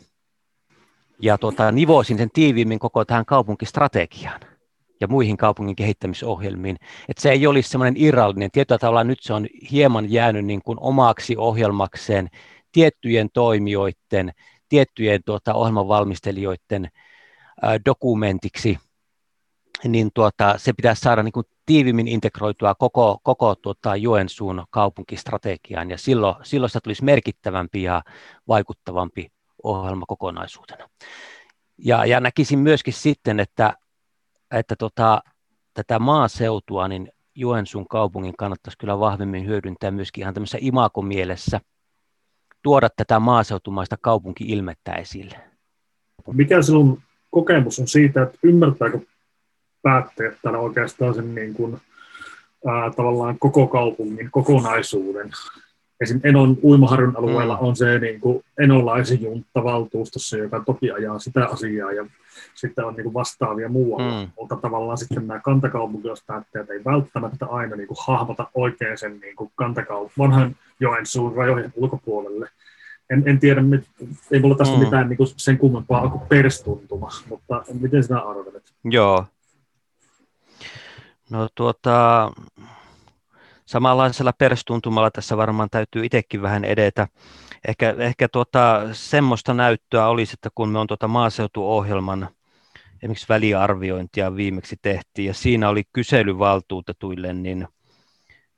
Ja 1.22 1.38
tuota, 1.38 1.72
nivoisin 1.72 2.18
sen 2.18 2.30
tiiviimmin 2.32 2.78
koko 2.78 3.04
tähän 3.04 3.24
kaupunkistrategiaan 3.24 4.40
ja 5.00 5.08
muihin 5.08 5.36
kaupungin 5.36 5.76
kehittämisohjelmiin. 5.76 6.76
Että 7.08 7.22
se 7.22 7.30
ei 7.30 7.46
olisi 7.46 7.68
semmoinen 7.70 7.94
irrallinen, 7.96 8.50
tietyllä 8.50 8.78
tavalla 8.78 9.04
nyt 9.04 9.18
se 9.22 9.32
on 9.32 9.46
hieman 9.70 10.12
jäänyt 10.12 10.44
niin 10.44 10.62
kuin 10.64 10.78
omaksi 10.80 11.36
ohjelmakseen 11.36 12.28
tiettyjen 12.72 13.28
toimijoiden 13.34 14.32
tiettyjen 14.70 15.20
tuota, 15.26 15.54
ohjelmanvalmistelijoiden 15.54 16.88
dokumentiksi, 17.86 18.78
niin 19.84 20.10
tuota, 20.14 20.54
se 20.56 20.72
pitäisi 20.72 21.00
saada 21.00 21.22
niin 21.22 21.32
kuin 21.32 21.46
tiivimmin 21.66 22.08
integroitua 22.08 22.74
koko, 22.74 23.18
koko 23.22 23.54
tuota, 23.54 23.96
Joensuun 23.96 24.64
kaupunkistrategiaan, 24.70 25.90
ja 25.90 25.98
silloin, 25.98 26.36
silloin 26.42 26.70
sitä 26.70 26.80
tulisi 26.80 27.04
merkittävämpi 27.04 27.82
ja 27.82 28.02
vaikuttavampi 28.48 29.32
ohjelma 29.62 30.06
kokonaisuutena. 30.06 30.88
Ja, 31.78 32.04
ja 32.04 32.20
näkisin 32.20 32.58
myöskin 32.58 32.94
sitten, 32.94 33.40
että, 33.40 33.74
että 34.50 34.76
tota, 34.76 35.22
tätä 35.74 35.98
maaseutua, 35.98 36.88
niin 36.88 37.12
Joensuun 37.34 37.88
kaupungin 37.88 38.36
kannattaisi 38.36 38.78
kyllä 38.78 38.98
vahvemmin 38.98 39.46
hyödyntää 39.46 39.90
myöskin 39.90 40.22
ihan 40.22 40.34
tämmöisessä 40.34 40.58
imakomielessä, 40.60 41.60
tuoda 42.62 42.88
tätä 42.96 43.18
maaseutumaista 43.18 43.96
kaupunki-ilmettä 44.00 44.92
esille. 44.92 45.36
Mikä 46.32 46.62
sinun 46.62 47.02
kokemus 47.30 47.78
on 47.78 47.88
siitä, 47.88 48.22
että 48.22 48.38
ymmärtääkö 48.42 48.98
päättäjät 49.82 50.38
täällä 50.42 50.58
oikeastaan 50.58 51.14
sen 51.14 51.34
niin 51.34 51.54
kuin, 51.54 51.80
ää, 52.66 52.90
tavallaan 52.96 53.38
koko 53.38 53.66
kaupungin 53.66 54.30
kokonaisuuden? 54.30 55.30
Esim. 56.00 56.20
Enon 56.24 56.56
uimaharjun 56.62 57.16
alueella 57.16 57.56
mm. 57.56 57.66
on 57.66 57.76
se 57.76 57.98
niin 57.98 58.20
kuin 58.20 58.44
enolaisen 58.58 59.22
juntta 59.22 59.64
valtuustossa, 59.64 60.36
joka 60.36 60.62
toki 60.66 60.90
ajaa 60.90 61.18
sitä 61.18 61.46
asiaa 61.46 61.92
ja 61.92 62.06
sitten 62.54 62.84
on 62.84 62.94
niin 62.94 63.04
kuin 63.04 63.14
vastaavia 63.14 63.68
muualla, 63.68 64.24
mm. 64.24 64.30
mutta 64.40 64.56
tavallaan 64.56 64.98
sitten 64.98 65.26
nämä 65.26 65.40
kantakaupunkilaispäättäjät 65.40 66.70
ei 66.70 66.84
välttämättä 66.84 67.46
aina 67.46 67.76
niin 67.76 67.88
kuin 67.88 67.98
hahmota 68.06 68.46
oikein 68.54 68.98
sen 68.98 69.20
niin 69.20 69.36
kuin 69.36 69.52
kantakaup- 69.62 70.12
vanhan 70.18 70.56
Joensuun 70.80 71.36
rajojen 71.36 71.72
ulkopuolelle. 71.76 72.48
En, 73.10 73.22
en 73.26 73.40
tiedä, 73.40 73.62
mit, 73.62 73.84
ei 74.30 74.40
mulla 74.40 74.56
tästä 74.56 74.76
mm. 74.76 74.84
mitään 74.84 75.08
niin 75.08 75.16
kuin 75.16 75.28
sen 75.36 75.58
kummempaa 75.58 76.08
kuin 76.08 76.22
perstuntuma, 76.28 77.08
mutta 77.28 77.64
miten 77.80 78.04
sinä 78.04 78.18
arvelet? 78.18 78.72
Joo. 78.84 79.24
No 81.30 81.48
tuota, 81.54 82.30
samanlaisella 83.70 84.32
perstuntumalla 84.32 85.10
tässä 85.10 85.36
varmaan 85.36 85.68
täytyy 85.70 86.04
itsekin 86.04 86.42
vähän 86.42 86.64
edetä. 86.64 87.08
Ehkä, 87.68 87.94
ehkä 87.98 88.28
tuota, 88.28 88.80
semmoista 88.92 89.54
näyttöä 89.54 90.08
olisi, 90.08 90.32
että 90.32 90.48
kun 90.54 90.68
me 90.68 90.78
on 90.78 90.86
tuota 90.86 91.08
maaseutuohjelman 91.08 92.28
esimerkiksi 92.96 93.28
väliarviointia 93.28 94.36
viimeksi 94.36 94.76
tehtiin, 94.82 95.26
ja 95.26 95.34
siinä 95.34 95.68
oli 95.68 95.82
kyselyvaltuutetuille, 95.92 97.32
niin, 97.32 97.68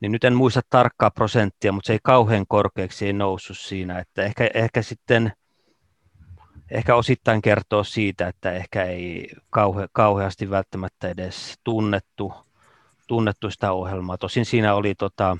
niin 0.00 0.12
nyt 0.12 0.24
en 0.24 0.34
muista 0.34 0.60
tarkkaa 0.70 1.10
prosenttia, 1.10 1.72
mutta 1.72 1.86
se 1.86 1.92
ei 1.92 1.98
kauhean 2.02 2.44
korkeaksi 2.48 3.06
ei 3.06 3.12
noussut 3.12 3.58
siinä, 3.58 3.98
että 3.98 4.22
ehkä, 4.22 4.50
ehkä 4.54 4.82
sitten 4.82 5.32
ehkä 6.70 6.94
osittain 6.94 7.42
kertoo 7.42 7.84
siitä, 7.84 8.28
että 8.28 8.52
ehkä 8.52 8.84
ei 8.84 9.28
kauhe, 9.50 9.88
kauheasti 9.92 10.50
välttämättä 10.50 11.08
edes 11.08 11.54
tunnettu, 11.64 12.32
tunnettu 13.12 13.50
sitä 13.50 13.72
ohjelmaa. 13.72 14.18
Tosin 14.18 14.44
siinä 14.44 14.74
oli, 14.74 14.94
tota, 14.94 15.36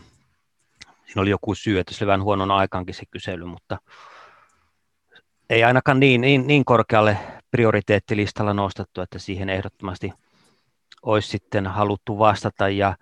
siinä 1.07 1.23
oli 1.23 1.31
joku 1.31 1.55
syy, 1.55 1.79
että 1.79 1.95
se 1.95 2.05
oli 2.05 2.07
vähän 2.07 2.23
huonon 2.23 2.51
aikaankin 2.51 2.95
se 2.95 3.07
kysely, 3.11 3.45
mutta 3.45 3.79
ei 5.51 5.65
ainakaan 5.65 6.01
niin, 6.01 6.21
niin, 6.21 6.47
niin 6.47 6.65
korkealle 6.65 7.19
prioriteettilistalla 7.51 8.55
nostettu, 8.55 9.01
että 9.01 9.19
siihen 9.19 9.49
ehdottomasti 9.49 10.13
olisi 11.03 11.29
sitten 11.29 11.67
haluttu 11.67 12.19
vastata. 12.19 12.69
Ja, 12.69 12.97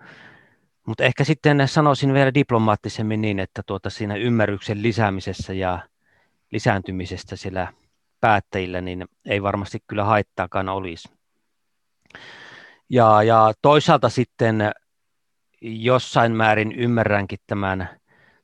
mutta 0.87 1.05
ehkä 1.05 1.25
sitten 1.25 1.69
sanoisin 1.69 2.15
vielä 2.15 2.35
diplomaattisemmin 2.35 3.21
niin, 3.21 3.39
että 3.39 3.63
tuota 3.67 3.91
siinä 3.91 4.15
ymmärryksen 4.15 4.83
lisäämisessä 4.83 5.53
ja 5.53 5.79
lisääntymisestä 6.53 7.37
siellä 7.37 7.73
päättäjillä, 8.21 8.81
niin 8.81 9.09
ei 9.27 9.43
varmasti 9.43 9.79
kyllä 9.87 10.05
haittaakaan 10.05 10.69
olisi. 10.69 11.09
Ja, 12.91 13.23
ja 13.23 13.53
toisaalta 13.63 14.09
sitten 14.09 14.73
jossain 15.63 16.33
määrin 16.33 16.73
ymmärränkin 16.73 17.39
tämän, 17.47 17.89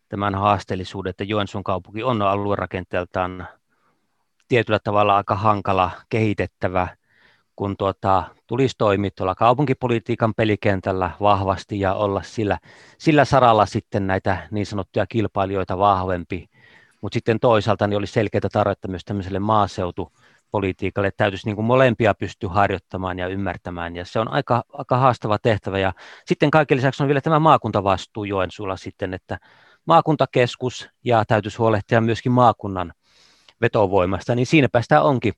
tämän 0.08 0.34
haasteellisuuden, 0.34 1.10
että 1.10 1.24
Joensuun 1.24 1.64
kaupunki 1.64 2.02
on 2.02 2.22
aluerakenteeltaan 2.22 3.48
tietyllä 4.48 4.78
tavalla 4.84 5.16
aika 5.16 5.34
hankala 5.34 5.90
kehitettävä, 6.08 6.88
kun 7.56 7.76
tuota, 7.76 8.24
tulisi 8.46 8.74
toimia 8.78 9.10
tuolla 9.10 9.34
kaupunkipolitiikan 9.34 10.34
pelikentällä 10.34 11.10
vahvasti 11.20 11.80
ja 11.80 11.94
olla 11.94 12.22
sillä, 12.22 12.58
sillä 12.98 13.24
saralla 13.24 13.66
sitten 13.66 14.06
näitä 14.06 14.48
niin 14.50 14.66
sanottuja 14.66 15.06
kilpailijoita 15.06 15.78
vahvempi. 15.78 16.48
Mutta 17.00 17.16
sitten 17.16 17.40
toisaalta 17.40 17.86
niin 17.86 17.98
oli 17.98 18.06
selkeää 18.06 18.48
tarvetta 18.52 18.88
myös 18.88 19.04
tämmöiselle 19.04 19.38
maaseutupolitiikalle, 19.38 20.25
että 21.06 21.16
täytyisi 21.16 21.46
niin 21.46 21.56
kuin 21.56 21.66
molempia 21.66 22.14
pystyä 22.14 22.50
harjoittamaan 22.50 23.18
ja 23.18 23.28
ymmärtämään, 23.28 23.96
ja 23.96 24.04
se 24.04 24.20
on 24.20 24.28
aika, 24.28 24.64
aika 24.72 24.96
haastava 24.96 25.38
tehtävä. 25.38 25.78
Ja 25.78 25.92
sitten 26.26 26.50
kaiken 26.50 26.76
lisäksi 26.76 27.02
on 27.02 27.08
vielä 27.08 27.20
tämä 27.20 27.38
maakuntavastuu 27.38 28.24
Joensuulla 28.24 28.76
sitten, 28.76 29.14
että 29.14 29.38
maakuntakeskus 29.86 30.88
ja 31.04 31.24
täytyisi 31.24 31.58
huolehtia 31.58 32.00
myöskin 32.00 32.32
maakunnan 32.32 32.92
vetovoimasta, 33.60 34.34
niin 34.34 34.46
siinäpä 34.46 34.82
sitä 34.82 35.02
onkin, 35.02 35.32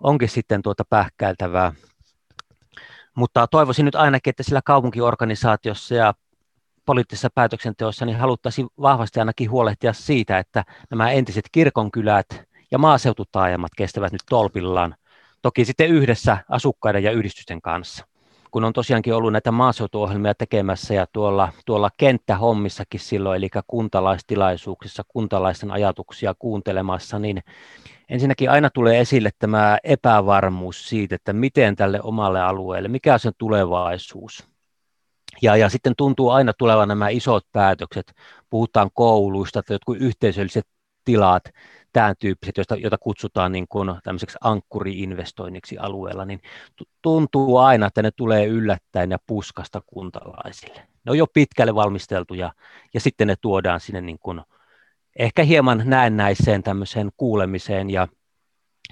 onkin 0.00 0.28
sitten 0.28 0.62
tuota 0.62 0.84
pähkäiltävää. 0.84 1.72
Mutta 3.14 3.46
toivoisin 3.46 3.84
nyt 3.84 3.94
ainakin, 3.94 4.30
että 4.30 4.42
sillä 4.42 4.60
kaupunkiorganisaatiossa 4.64 5.94
ja 5.94 6.14
poliittisessa 6.86 7.28
päätöksenteossa 7.34 8.06
niin 8.06 8.18
haluttaisiin 8.18 8.68
vahvasti 8.80 9.20
ainakin 9.20 9.50
huolehtia 9.50 9.92
siitä, 9.92 10.38
että 10.38 10.64
nämä 10.90 11.10
entiset 11.10 11.44
kirkonkylät 11.52 12.26
ja 12.70 12.78
maaseututaajamat 12.78 13.72
kestävät 13.76 14.12
nyt 14.12 14.22
tolpillaan, 14.30 14.94
toki 15.42 15.64
sitten 15.64 15.88
yhdessä 15.88 16.38
asukkaiden 16.48 17.02
ja 17.02 17.12
yhdistysten 17.12 17.60
kanssa 17.60 18.06
kun 18.56 18.64
on 18.64 18.72
tosiaankin 18.72 19.14
ollut 19.14 19.32
näitä 19.32 19.52
maaseutuohjelmia 19.52 20.34
tekemässä 20.34 20.94
ja 20.94 21.06
tuolla, 21.12 21.52
tuolla 21.66 21.90
kenttähommissakin 21.96 23.00
silloin, 23.00 23.36
eli 23.36 23.48
kuntalaistilaisuuksissa 23.66 25.02
kuntalaisten 25.08 25.70
ajatuksia 25.70 26.34
kuuntelemassa, 26.38 27.18
niin 27.18 27.42
ensinnäkin 28.08 28.50
aina 28.50 28.70
tulee 28.70 29.00
esille 29.00 29.30
tämä 29.38 29.78
epävarmuus 29.84 30.88
siitä, 30.88 31.14
että 31.14 31.32
miten 31.32 31.76
tälle 31.76 32.00
omalle 32.02 32.40
alueelle, 32.40 32.88
mikä 32.88 33.12
on 33.12 33.20
sen 33.20 33.32
tulevaisuus. 33.38 34.48
Ja, 35.42 35.56
ja 35.56 35.68
sitten 35.68 35.94
tuntuu 35.96 36.30
aina 36.30 36.52
tulevan 36.58 36.88
nämä 36.88 37.08
isot 37.08 37.46
päätökset, 37.52 38.12
puhutaan 38.50 38.90
kouluista 38.94 39.62
tai 39.62 39.74
jotkut 39.74 39.96
yhteisölliset 40.00 40.66
tilat, 41.06 41.44
tämän 41.92 42.14
tyyppiset, 42.18 42.56
joista, 42.56 42.76
joita 42.76 42.98
kutsutaan 42.98 43.52
niin 43.52 43.68
kuin 43.68 43.94
tämmöiseksi 44.02 44.38
ankkuriinvestoinniksi 44.40 45.78
alueella, 45.78 46.24
niin 46.24 46.40
tuntuu 47.02 47.56
aina, 47.58 47.86
että 47.86 48.02
ne 48.02 48.10
tulee 48.10 48.46
yllättäen 48.46 49.10
ja 49.10 49.18
puskasta 49.26 49.82
kuntalaisille. 49.86 50.80
Ne 51.04 51.10
on 51.10 51.18
jo 51.18 51.26
pitkälle 51.26 51.74
valmisteltuja 51.74 52.52
ja 52.94 53.00
sitten 53.00 53.26
ne 53.26 53.34
tuodaan 53.40 53.80
sinne 53.80 54.00
niin 54.00 54.18
kuin 54.20 54.40
ehkä 55.18 55.42
hieman 55.42 55.82
näennäiseen 55.84 56.62
tämmöiseen 56.62 57.10
kuulemiseen 57.16 57.90
ja 57.90 58.08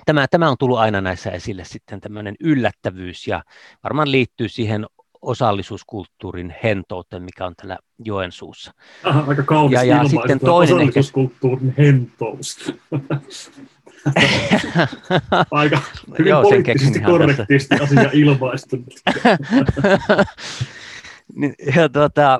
Tämä, 0.07 0.27
tämä 0.29 0.50
on 0.50 0.59
tullut 0.59 0.79
aina 0.79 1.00
näissä 1.00 1.31
esille 1.31 1.64
sitten 1.64 2.00
tämmöinen 2.00 2.35
yllättävyys 2.40 3.29
ja 3.29 3.44
varmaan 3.85 4.11
liittyy 4.11 4.48
siihen 4.48 4.87
osallisuuskulttuurin 5.24 6.54
hentouteen, 6.62 7.22
mikä 7.22 7.46
on 7.46 7.54
täällä 7.56 7.78
Joensuussa. 7.98 8.72
Aha, 9.04 9.24
aika 9.26 9.42
kaunis 9.42 9.72
ja, 9.72 9.84
ja 9.84 10.08
sitten 10.08 10.40
toinen 10.40 10.74
osallisuuskulttuurin 10.74 11.68
ehkä... 11.68 11.82
hentous. 11.82 12.74
aika 15.50 15.80
hyvin 16.18 16.30
Joo, 16.30 16.42
poliittisesti 16.42 17.00
korrektisti 17.00 17.76
asia 17.82 18.10
ilmaistu. 18.12 18.76
Niin, 21.34 21.54
ja, 21.76 21.88
tuota, 21.88 22.38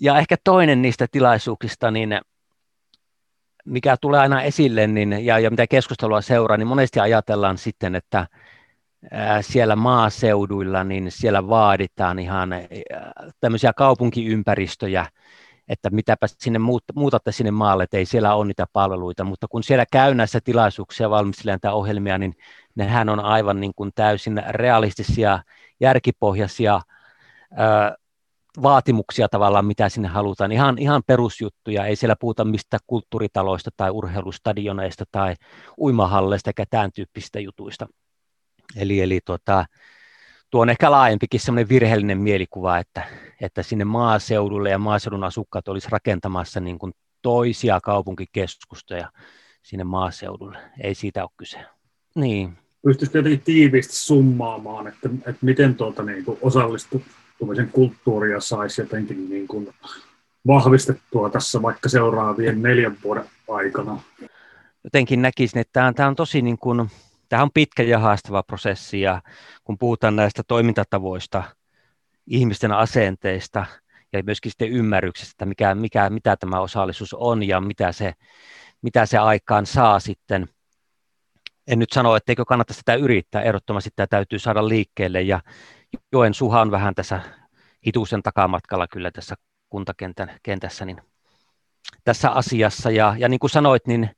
ja 0.00 0.18
ehkä 0.18 0.36
toinen 0.44 0.82
niistä 0.82 1.06
tilaisuuksista, 1.10 1.90
niin 1.90 2.20
mikä 3.64 3.96
tulee 4.00 4.20
aina 4.20 4.42
esille 4.42 4.86
niin, 4.86 5.26
ja, 5.26 5.38
ja 5.38 5.50
mitä 5.50 5.66
keskustelua 5.66 6.20
seuraa, 6.20 6.56
niin 6.56 6.66
monesti 6.66 7.00
ajatellaan 7.00 7.58
sitten, 7.58 7.94
että 7.94 8.26
siellä 9.40 9.76
maaseuduilla, 9.76 10.84
niin 10.84 11.10
siellä 11.10 11.48
vaaditaan 11.48 12.18
ihan 12.18 12.50
tämmöisiä 13.40 13.72
kaupunkiympäristöjä, 13.72 15.06
että 15.68 15.90
mitäpä 15.90 16.26
sinne 16.26 16.58
muutatte 16.94 17.32
sinne 17.32 17.50
maalle, 17.50 17.84
että 17.84 17.96
ei 17.96 18.06
siellä 18.06 18.34
ole 18.34 18.46
niitä 18.46 18.66
palveluita, 18.72 19.24
mutta 19.24 19.46
kun 19.48 19.62
siellä 19.62 19.84
käy 19.92 20.14
näissä 20.14 20.40
tilaisuuksia 20.44 21.10
valmistelemaan 21.10 21.60
tätä 21.60 21.72
ohjelmia, 21.72 22.18
niin 22.18 22.34
nehän 22.74 23.08
on 23.08 23.20
aivan 23.20 23.60
niin 23.60 23.72
kuin 23.76 23.90
täysin 23.94 24.42
realistisia, 24.48 25.42
järkipohjaisia 25.80 26.80
ää, 27.56 27.94
vaatimuksia 28.62 29.28
tavallaan, 29.28 29.66
mitä 29.66 29.88
sinne 29.88 30.08
halutaan, 30.08 30.52
ihan, 30.52 30.78
ihan 30.78 31.02
perusjuttuja, 31.06 31.86
ei 31.86 31.96
siellä 31.96 32.16
puhuta 32.20 32.44
mistä 32.44 32.78
kulttuuritaloista 32.86 33.70
tai 33.76 33.90
urheilustadioneista 33.90 35.04
tai 35.12 35.34
uimahalleista 35.78 36.50
eikä 36.50 36.64
tämän 36.70 36.92
tyyppisistä 36.92 37.40
jutuista. 37.40 37.86
Eli, 38.76 39.00
eli 39.00 39.20
tota, 39.24 39.64
tuo 40.50 40.62
on 40.62 40.70
ehkä 40.70 40.90
laajempikin 40.90 41.40
sellainen 41.40 41.68
virheellinen 41.68 42.18
mielikuva, 42.18 42.78
että, 42.78 43.02
että 43.40 43.62
sinne 43.62 43.84
maaseudulle 43.84 44.70
ja 44.70 44.78
maaseudun 44.78 45.24
asukkaat 45.24 45.68
olisi 45.68 45.88
rakentamassa 45.90 46.60
niin 46.60 46.78
kuin 46.78 46.92
toisia 47.22 47.80
kaupunkikeskustoja 47.80 49.10
sinne 49.62 49.84
maaseudulle. 49.84 50.58
Ei 50.80 50.94
siitä 50.94 51.22
ole 51.22 51.30
kyse. 51.36 51.58
Niin. 52.14 52.58
Pystyisikö 52.86 53.18
jotenkin 53.18 53.42
tiiviisti 53.44 53.96
summaamaan, 53.96 54.86
että, 54.86 55.08
että 55.14 55.46
miten 55.46 55.74
tuota, 55.74 56.02
niin 56.02 56.24
kuin 56.24 56.38
osallistumisen 56.42 57.68
kulttuuria 57.72 58.40
saisi 58.40 58.80
jotenkin 58.80 59.30
niin 59.30 59.48
kuin 59.48 59.74
vahvistettua 60.46 61.30
tässä 61.30 61.62
vaikka 61.62 61.88
seuraavien 61.88 62.62
neljän 62.62 62.96
vuoden 63.04 63.24
aikana? 63.48 64.02
Jotenkin 64.84 65.22
näkisin, 65.22 65.58
että 65.58 65.72
tämä 65.72 65.86
on, 65.86 65.94
tämä 65.94 66.08
on 66.08 66.16
tosi 66.16 66.42
niin 66.42 66.58
kuin, 66.58 66.90
Tämä 67.32 67.42
on 67.42 67.50
pitkä 67.54 67.82
ja 67.82 67.98
haastava 67.98 68.42
prosessi 68.42 69.00
ja 69.00 69.22
kun 69.64 69.78
puhutaan 69.78 70.16
näistä 70.16 70.42
toimintatavoista, 70.48 71.42
ihmisten 72.26 72.72
asenteista 72.72 73.66
ja 74.12 74.22
myöskin 74.22 74.50
sitten 74.50 74.68
ymmärryksestä, 74.68 75.32
että 75.32 75.46
mikä, 75.46 75.74
mikä, 75.74 76.10
mitä 76.10 76.36
tämä 76.36 76.60
osallisuus 76.60 77.14
on 77.14 77.42
ja 77.42 77.60
mitä 77.60 77.92
se, 77.92 78.12
mitä 78.82 79.06
se 79.06 79.18
aikaan 79.18 79.66
saa 79.66 80.00
sitten. 80.00 80.48
En 81.66 81.78
nyt 81.78 81.92
sano, 81.92 82.16
etteikö 82.16 82.44
kannata 82.44 82.74
sitä 82.74 82.94
yrittää, 82.94 83.42
ehdottomasti 83.42 83.90
sitä 83.90 84.06
täytyy 84.06 84.38
saada 84.38 84.68
liikkeelle 84.68 85.22
ja 85.22 85.40
Joen 86.12 86.34
Suha 86.34 86.60
on 86.60 86.70
vähän 86.70 86.94
tässä 86.94 87.20
hituisen 87.86 88.22
takamatkalla 88.22 88.88
kyllä 88.88 89.10
tässä 89.10 89.34
kuntakentän 89.68 90.30
kentässä, 90.42 90.84
niin 90.84 91.00
tässä 92.04 92.30
asiassa. 92.30 92.90
Ja, 92.90 93.14
ja 93.18 93.28
niin 93.28 93.40
kuin 93.40 93.50
sanoit, 93.50 93.86
niin 93.86 94.10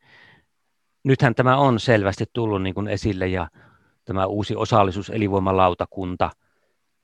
nythän 1.04 1.34
tämä 1.34 1.56
on 1.56 1.80
selvästi 1.80 2.24
tullut 2.32 2.62
niin 2.62 2.74
kuin 2.74 2.88
esille 2.88 3.28
ja 3.28 3.48
tämä 4.04 4.26
uusi 4.26 4.56
osallisuus 4.56 5.10
elinvoimalautakunta, 5.10 6.30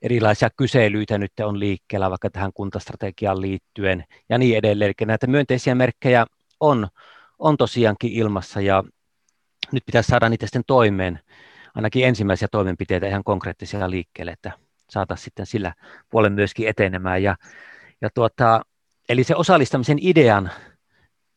erilaisia 0.01 0.49
kyselyitä 0.57 1.17
nyt 1.17 1.31
on 1.43 1.59
liikkeellä 1.59 2.09
vaikka 2.09 2.29
tähän 2.29 2.53
kuntastrategiaan 2.53 3.41
liittyen 3.41 4.03
ja 4.29 4.37
niin 4.37 4.57
edelleen. 4.57 4.93
Eli 4.99 5.07
näitä 5.07 5.27
myönteisiä 5.27 5.75
merkkejä 5.75 6.25
on, 6.59 6.87
on 7.39 7.57
tosiaankin 7.57 8.11
ilmassa 8.11 8.61
ja 8.61 8.83
nyt 9.71 9.85
pitäisi 9.85 10.07
saada 10.07 10.29
niitä 10.29 10.45
sitten 10.45 10.63
toimeen, 10.67 11.19
ainakin 11.75 12.05
ensimmäisiä 12.05 12.47
toimenpiteitä 12.51 13.07
ihan 13.07 13.23
konkreettisia 13.23 13.89
liikkeelle, 13.89 14.31
että 14.31 14.51
saataisiin 14.89 15.25
sitten 15.25 15.45
sillä 15.45 15.73
puolen 16.09 16.33
myöskin 16.33 16.67
etenemään. 16.67 17.23
Ja, 17.23 17.35
ja 18.01 18.09
tuota, 18.13 18.61
eli 19.09 19.23
se 19.23 19.35
osallistamisen 19.35 19.97
idean 20.01 20.51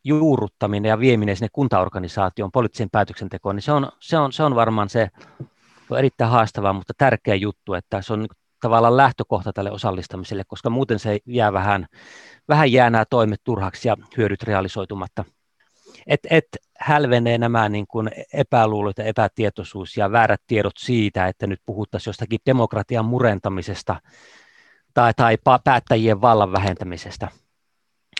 juurruttaminen 0.05 0.89
ja 0.89 0.99
vieminen 0.99 1.35
sinne 1.35 1.49
kuntaorganisaation 1.53 2.51
poliittiseen 2.51 2.89
päätöksentekoon, 2.89 3.55
niin 3.55 3.63
se 3.63 3.71
on, 3.71 3.89
se 3.99 4.17
on, 4.17 4.33
se 4.33 4.43
on 4.43 4.55
varmaan 4.55 4.89
se 4.89 5.09
on 5.89 5.99
erittäin 5.99 6.31
haastavaa, 6.31 6.73
mutta 6.73 6.93
tärkeä 6.97 7.35
juttu, 7.35 7.73
että 7.73 8.01
se 8.01 8.13
on 8.13 8.19
niin 8.19 8.29
tavallaan 8.61 8.97
lähtökohta 8.97 9.53
tälle 9.53 9.71
osallistamiselle, 9.71 10.43
koska 10.47 10.69
muuten 10.69 10.99
se 10.99 11.19
jää 11.25 11.53
vähän, 11.53 11.85
vähän 12.47 12.71
jää 12.71 12.89
nämä 12.89 13.05
toimet 13.09 13.41
turhaksi 13.43 13.87
ja 13.87 13.97
hyödyt 14.17 14.43
realisoitumatta. 14.43 15.25
Et, 16.07 16.19
et 16.29 16.47
hälvenee 16.79 17.37
nämä 17.37 17.69
niin 17.69 17.87
kuin 17.87 18.11
epäluulot 18.33 18.97
ja 18.97 19.03
epätietoisuus 19.03 19.97
ja 19.97 20.11
väärät 20.11 20.41
tiedot 20.47 20.77
siitä, 20.77 21.27
että 21.27 21.47
nyt 21.47 21.59
puhuttaisiin 21.65 22.09
jostakin 22.09 22.39
demokratian 22.45 23.05
murentamisesta 23.05 24.01
tai, 24.93 25.13
tai 25.13 25.37
päättäjien 25.63 26.21
vallan 26.21 26.51
vähentämisestä. 26.51 27.27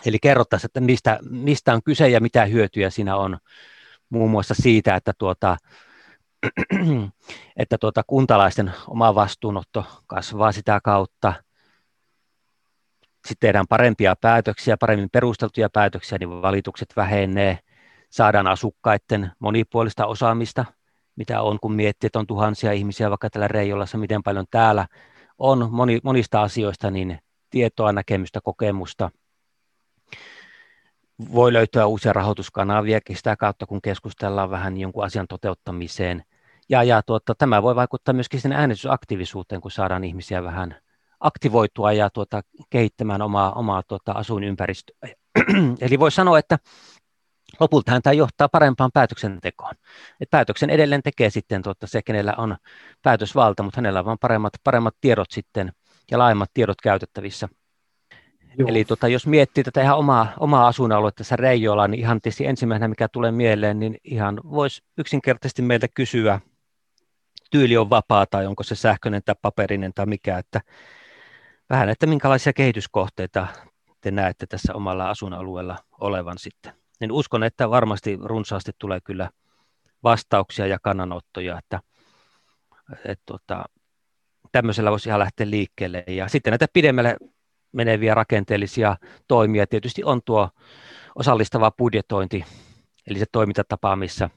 Eli 0.06 0.18
kerrottaisiin, 0.18 0.68
että 0.68 0.80
mistä, 0.80 1.18
mistä 1.30 1.74
on 1.74 1.82
kyse 1.82 2.08
ja 2.08 2.20
mitä 2.20 2.44
hyötyjä 2.44 2.90
siinä 2.90 3.16
on 3.16 3.38
muun 4.10 4.30
muassa 4.30 4.54
siitä, 4.54 4.96
että, 4.96 5.12
tuota, 5.18 5.56
että 7.56 7.78
tuota 7.78 8.02
kuntalaisten 8.06 8.72
oma 8.88 9.14
vastuunotto 9.14 9.84
kasvaa 10.06 10.52
sitä 10.52 10.80
kautta. 10.84 11.32
Sitten 13.00 13.48
tehdään 13.48 13.66
parempia 13.68 14.16
päätöksiä, 14.20 14.76
paremmin 14.76 15.10
perusteltuja 15.12 15.68
päätöksiä, 15.72 16.18
niin 16.18 16.42
valitukset 16.42 16.88
vähenee. 16.96 17.58
Saadaan 18.10 18.46
asukkaiden 18.46 19.32
monipuolista 19.38 20.06
osaamista, 20.06 20.64
mitä 21.16 21.42
on, 21.42 21.58
kun 21.60 21.72
miettii, 21.72 22.06
että 22.06 22.18
on 22.18 22.26
tuhansia 22.26 22.72
ihmisiä 22.72 23.10
vaikka 23.10 23.30
tällä 23.30 23.48
Reijolassa, 23.48 23.98
miten 23.98 24.22
paljon 24.22 24.46
täällä 24.50 24.86
on 25.38 25.68
moni, 25.72 26.00
monista 26.04 26.42
asioista, 26.42 26.90
niin 26.90 27.18
tietoa, 27.50 27.92
näkemystä, 27.92 28.40
kokemusta– 28.40 29.10
voi 31.32 31.52
löytyä 31.52 31.86
uusia 31.86 32.12
rahoituskanavia 32.12 33.00
sitä 33.14 33.36
kautta, 33.36 33.66
kun 33.66 33.82
keskustellaan 33.82 34.50
vähän 34.50 34.76
jonkun 34.76 35.04
asian 35.04 35.26
toteuttamiseen. 35.28 36.24
Ja, 36.68 36.82
ja 36.82 37.02
tuota, 37.02 37.34
tämä 37.34 37.62
voi 37.62 37.76
vaikuttaa 37.76 38.14
myöskin 38.14 38.40
sen 38.40 38.52
äänestysaktiivisuuteen, 38.52 39.60
kun 39.60 39.70
saadaan 39.70 40.04
ihmisiä 40.04 40.42
vähän 40.42 40.76
aktivoitua 41.20 41.92
ja 41.92 42.10
tuota, 42.10 42.42
kehittämään 42.70 43.22
omaa, 43.22 43.52
omaa 43.52 43.82
tuota, 43.82 44.12
asuinympäristöä. 44.12 44.96
Eli 45.80 45.98
voi 45.98 46.10
sanoa, 46.10 46.38
että 46.38 46.58
lopultahan 47.60 48.02
tämä 48.02 48.14
johtaa 48.14 48.48
parempaan 48.48 48.90
päätöksentekoon. 48.94 49.74
Et 50.20 50.30
päätöksen 50.30 50.70
edelleen 50.70 51.02
tekee 51.02 51.30
sitten 51.30 51.62
tuota, 51.62 51.86
se, 51.86 52.02
kenellä 52.02 52.34
on 52.38 52.56
päätösvalta, 53.02 53.62
mutta 53.62 53.78
hänellä 53.78 54.00
on 54.00 54.18
paremmat, 54.18 54.52
paremmat 54.64 54.94
tiedot 55.00 55.30
sitten 55.30 55.72
ja 56.10 56.18
laajemmat 56.18 56.50
tiedot 56.54 56.80
käytettävissä 56.80 57.48
Joo. 58.58 58.68
Eli 58.68 58.84
tota, 58.84 59.08
jos 59.08 59.26
miettii 59.26 59.64
tätä 59.64 59.82
ihan 59.82 59.96
omaa, 59.96 60.32
omaa 60.40 60.66
asuinaluetta 60.66 61.18
tässä 61.18 61.36
Reijolla, 61.36 61.88
niin 61.88 62.00
ihan 62.00 62.20
tietysti 62.20 62.46
ensimmäisenä, 62.46 62.88
mikä 62.88 63.08
tulee 63.08 63.32
mieleen, 63.32 63.80
niin 63.80 63.96
ihan 64.04 64.40
voisi 64.50 64.82
yksinkertaisesti 64.98 65.62
meiltä 65.62 65.88
kysyä, 65.94 66.40
tyyli 67.50 67.76
on 67.76 67.90
vapaa 67.90 68.26
tai 68.26 68.46
onko 68.46 68.62
se 68.62 68.74
sähköinen 68.74 69.22
tai 69.24 69.34
paperinen 69.42 69.92
tai 69.94 70.06
mikä, 70.06 70.38
että 70.38 70.60
vähän, 71.70 71.88
että 71.88 72.06
minkälaisia 72.06 72.52
kehityskohteita 72.52 73.46
te 74.00 74.10
näette 74.10 74.46
tässä 74.46 74.74
omalla 74.74 75.10
asuinalueella 75.10 75.76
olevan 76.00 76.38
sitten. 76.38 76.72
Niin 77.00 77.12
uskon, 77.12 77.44
että 77.44 77.70
varmasti 77.70 78.18
runsaasti 78.22 78.72
tulee 78.78 79.00
kyllä 79.04 79.30
vastauksia 80.02 80.66
ja 80.66 80.78
kannanottoja, 80.82 81.58
että, 81.58 81.80
että, 82.92 83.12
että 83.12 83.22
tota, 83.26 83.64
tämmöisellä 84.52 84.90
voisi 84.90 85.08
ihan 85.08 85.20
lähteä 85.20 85.50
liikkeelle. 85.50 86.04
Ja 86.06 86.28
sitten 86.28 86.50
näitä 86.50 86.66
pidemmälle 86.72 87.16
meneviä 87.76 88.14
rakenteellisia 88.14 88.96
toimia 89.28 89.66
tietysti 89.66 90.04
on 90.04 90.20
tuo 90.24 90.48
osallistava 91.14 91.70
budjetointi, 91.70 92.44
eli 93.06 93.18
se 93.18 93.24
toimintatapa, 93.32 93.96
missä 93.96 94.30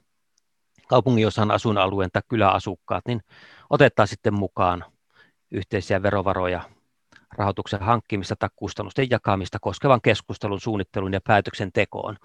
kaupunginosan 0.88 1.52
asuinalueen 1.52 2.10
tai 2.14 2.22
kyläasukkaat, 2.28 3.04
niin 3.08 3.22
otetaan 3.70 4.08
sitten 4.08 4.34
mukaan 4.34 4.86
yhteisiä 5.52 6.04
verovaroja 6.04 6.62
rahoituksen 7.38 7.80
hankkimista 7.80 8.36
tai 8.36 8.50
kustannusten 8.56 9.08
jakamista 9.10 9.58
koskevan 9.62 10.02
keskustelun, 10.02 10.60
suunnittelun 10.60 11.14
ja 11.14 11.22
päätöksentekoon. 11.22 12.18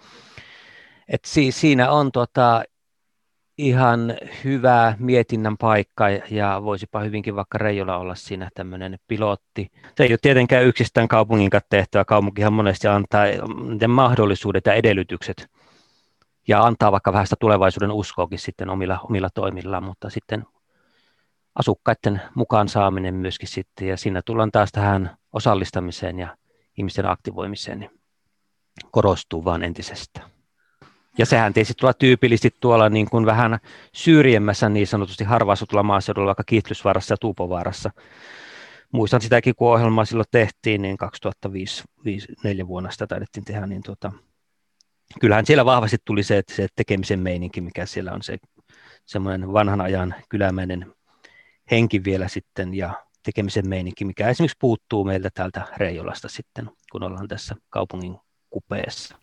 Et 1.08 1.24
siinä 1.50 1.90
on 1.90 2.12
tota, 2.12 2.62
ihan 3.58 4.14
hyvä 4.44 4.94
mietinnän 4.98 5.56
paikka 5.56 6.04
ja 6.30 6.60
voisipa 6.64 7.00
hyvinkin 7.00 7.36
vaikka 7.36 7.58
Reijolla 7.58 7.96
olla 7.96 8.14
siinä 8.14 8.50
tämmöinen 8.54 8.98
pilotti. 9.08 9.70
Se 9.96 10.02
ei 10.02 10.12
ole 10.12 10.18
tietenkään 10.22 10.64
yksistään 10.64 11.08
kaupungin 11.08 11.50
tehtävä. 11.70 12.04
Kaupunkihan 12.04 12.52
monesti 12.52 12.88
antaa 12.88 13.24
ne 13.80 13.86
mahdollisuudet 13.86 14.66
ja 14.66 14.74
edellytykset 14.74 15.48
ja 16.48 16.62
antaa 16.62 16.92
vaikka 16.92 17.12
vähän 17.12 17.26
sitä 17.26 17.36
tulevaisuuden 17.40 17.90
uskoakin 17.90 18.38
sitten 18.38 18.70
omilla, 18.70 18.98
omilla 19.08 19.30
toimillaan, 19.30 19.84
mutta 19.84 20.10
sitten 20.10 20.44
asukkaiden 21.54 22.22
mukaan 22.34 22.68
saaminen 22.68 23.14
myöskin 23.14 23.48
sitten 23.48 23.88
ja 23.88 23.96
siinä 23.96 24.22
tullaan 24.22 24.50
taas 24.50 24.72
tähän 24.72 25.16
osallistamiseen 25.32 26.18
ja 26.18 26.36
ihmisten 26.78 27.06
aktivoimiseen 27.06 27.80
niin 27.80 27.90
korostuu 28.90 29.44
vaan 29.44 29.62
entisestään. 29.62 30.33
Ja 31.18 31.26
sehän 31.26 31.54
tietysti 31.54 31.74
tuolla 31.80 31.94
tyypillisesti 31.94 32.56
tuolla 32.60 32.88
niin 32.88 33.10
kuin 33.10 33.26
vähän 33.26 33.58
syrjemmässä 33.92 34.68
niin 34.68 34.86
sanotusti 34.86 35.24
harvaasutulla 35.24 35.82
maaseudulla, 35.82 36.26
vaikka 36.26 36.44
Kiitlysvaarassa 36.44 37.12
ja 37.12 37.16
Tuupovaarassa. 37.20 37.90
Muistan 38.92 39.20
sitäkin, 39.20 39.54
kun 39.56 39.72
ohjelmaa 39.72 40.04
silloin 40.04 40.26
tehtiin, 40.30 40.82
niin 40.82 40.96
2005-2004 41.46 42.66
vuonna 42.66 42.90
sitä 42.90 43.06
taidettiin 43.06 43.44
tehdä, 43.44 43.66
niin 43.66 43.82
tota, 43.82 44.12
kyllähän 45.20 45.46
siellä 45.46 45.64
vahvasti 45.64 45.96
tuli 46.04 46.22
se, 46.22 46.38
että 46.38 46.54
se 46.54 46.66
tekemisen 46.76 47.20
meininki, 47.20 47.60
mikä 47.60 47.86
siellä 47.86 48.12
on 48.12 48.22
se 48.22 48.38
semmoinen 49.04 49.52
vanhan 49.52 49.80
ajan 49.80 50.14
kylämäinen 50.28 50.94
henki 51.70 52.04
vielä 52.04 52.28
sitten 52.28 52.74
ja 52.74 53.04
tekemisen 53.24 53.68
meininki, 53.68 54.04
mikä 54.04 54.28
esimerkiksi 54.28 54.56
puuttuu 54.60 55.04
meiltä 55.04 55.30
täältä 55.34 55.66
Reijolasta 55.76 56.28
sitten, 56.28 56.70
kun 56.92 57.02
ollaan 57.02 57.28
tässä 57.28 57.56
kaupungin 57.70 58.16
kupeessa. 58.50 59.16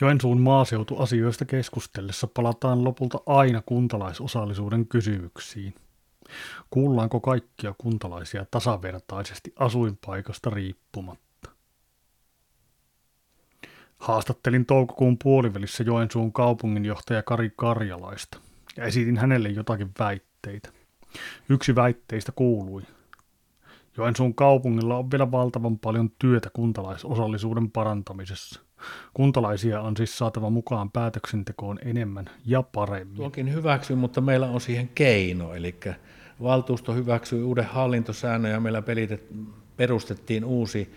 Joensuun 0.00 0.40
maaseutuasioista 0.40 1.44
keskustellessa 1.44 2.26
palataan 2.26 2.84
lopulta 2.84 3.18
aina 3.26 3.62
kuntalaisosallisuuden 3.66 4.86
kysymyksiin. 4.86 5.74
Kuullaanko 6.70 7.20
kaikkia 7.20 7.74
kuntalaisia 7.78 8.46
tasavertaisesti 8.50 9.52
asuinpaikasta 9.56 10.50
riippumatta? 10.50 11.50
Haastattelin 13.98 14.66
toukokuun 14.66 15.18
puolivälissä 15.18 15.84
Joensuun 15.84 16.32
kaupunginjohtaja 16.32 17.22
Kari 17.22 17.52
Karjalaista 17.56 18.38
ja 18.76 18.84
esitin 18.84 19.18
hänelle 19.18 19.48
jotakin 19.48 19.90
väitteitä. 19.98 20.68
Yksi 21.48 21.74
väitteistä 21.74 22.32
kuului. 22.32 22.82
Joensuun 23.96 24.34
kaupungilla 24.34 24.98
on 24.98 25.10
vielä 25.10 25.30
valtavan 25.30 25.78
paljon 25.78 26.10
työtä 26.18 26.50
kuntalaisosallisuuden 26.52 27.70
parantamisessa. 27.70 28.60
Kuntalaisia 29.14 29.80
on 29.80 29.96
siis 29.96 30.18
saatava 30.18 30.50
mukaan 30.50 30.90
päätöksentekoon 30.90 31.78
enemmän 31.84 32.30
ja 32.46 32.62
paremmin. 32.62 33.16
Tuonkin 33.16 33.54
hyväksy, 33.54 33.94
mutta 33.94 34.20
meillä 34.20 34.46
on 34.46 34.60
siihen 34.60 34.90
keino, 34.94 35.54
eli 35.54 35.74
valtuusto 36.42 36.94
hyväksyi 36.94 37.42
uuden 37.42 37.64
hallintosäännön 37.64 38.52
ja 38.52 38.60
meillä 38.60 38.82
perustettiin 39.76 40.44
uusi 40.44 40.92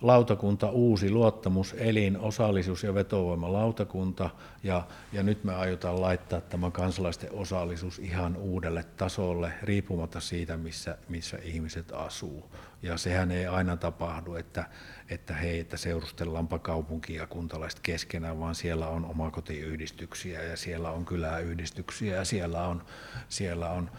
lautakunta 0.00 0.70
uusi 0.70 1.10
luottamuselin, 1.10 2.18
osallisuus- 2.18 2.84
ja 2.84 2.94
vetovoimalautakunta, 2.94 4.30
ja, 4.62 4.86
ja 5.12 5.22
nyt 5.22 5.44
me 5.44 5.54
aiotaan 5.54 6.00
laittaa 6.00 6.40
tämä 6.40 6.70
kansalaisten 6.70 7.32
osallisuus 7.32 7.98
ihan 7.98 8.36
uudelle 8.36 8.84
tasolle, 8.96 9.52
riippumatta 9.62 10.20
siitä, 10.20 10.56
missä, 10.56 10.98
missä 11.08 11.38
ihmiset 11.42 11.92
asuu. 11.92 12.50
Ja 12.82 12.96
sehän 12.96 13.30
ei 13.30 13.46
aina 13.46 13.76
tapahdu, 13.76 14.34
että, 14.34 14.64
että 15.08 15.34
hei, 15.34 15.60
että 15.60 15.76
seurustellaanpa 15.76 16.58
kaupunkia 16.58 17.20
ja 17.20 17.26
kuntalaiset 17.26 17.80
keskenään, 17.80 18.40
vaan 18.40 18.54
siellä 18.54 18.88
on 18.88 19.04
omakotiyhdistyksiä 19.04 20.42
ja 20.42 20.56
siellä 20.56 20.90
on 20.90 21.04
kyläyhdistyksiä 21.04 22.16
ja 22.16 22.24
siellä 22.24 22.62
on, 22.66 22.82
siellä 23.28 23.70
on 23.70 23.90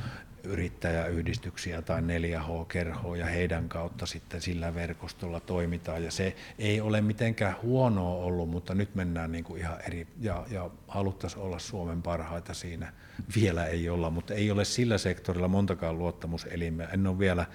yrittäjäyhdistyksiä 0.44 1.82
tai 1.82 2.02
4H-kerhoa 2.02 3.18
ja 3.18 3.26
heidän 3.26 3.70
kautta 3.70 4.06
sitten 4.06 4.42
sillä 4.42 4.74
verkostolla 4.74 5.40
toimitaan. 5.40 6.04
Ja 6.04 6.12
se 6.12 6.36
ei 6.60 6.82
ole 6.82 7.02
mitenkään 7.02 7.56
huonoa 7.64 8.26
ollut, 8.26 8.50
mutta 8.50 8.76
nyt 8.76 8.96
mennään 8.96 9.32
niin 9.32 9.44
kuin 9.44 9.62
ihan 9.62 9.82
eri, 9.82 10.08
ja, 10.20 10.46
ja 10.50 10.70
haluttaisiin 10.88 11.42
olla 11.42 11.60
Suomen 11.60 12.02
parhaita 12.02 12.54
siinä. 12.54 12.94
Vielä 13.36 13.66
ei 13.66 13.90
olla, 13.90 14.10
mutta 14.10 14.34
ei 14.34 14.52
ole 14.52 14.66
sillä 14.66 14.98
sektorilla 14.98 15.48
montakaan 15.48 15.98
luottamuselimiä. 15.98 16.88
En 16.88 17.08
ole 17.08 17.20
vielä 17.20 17.46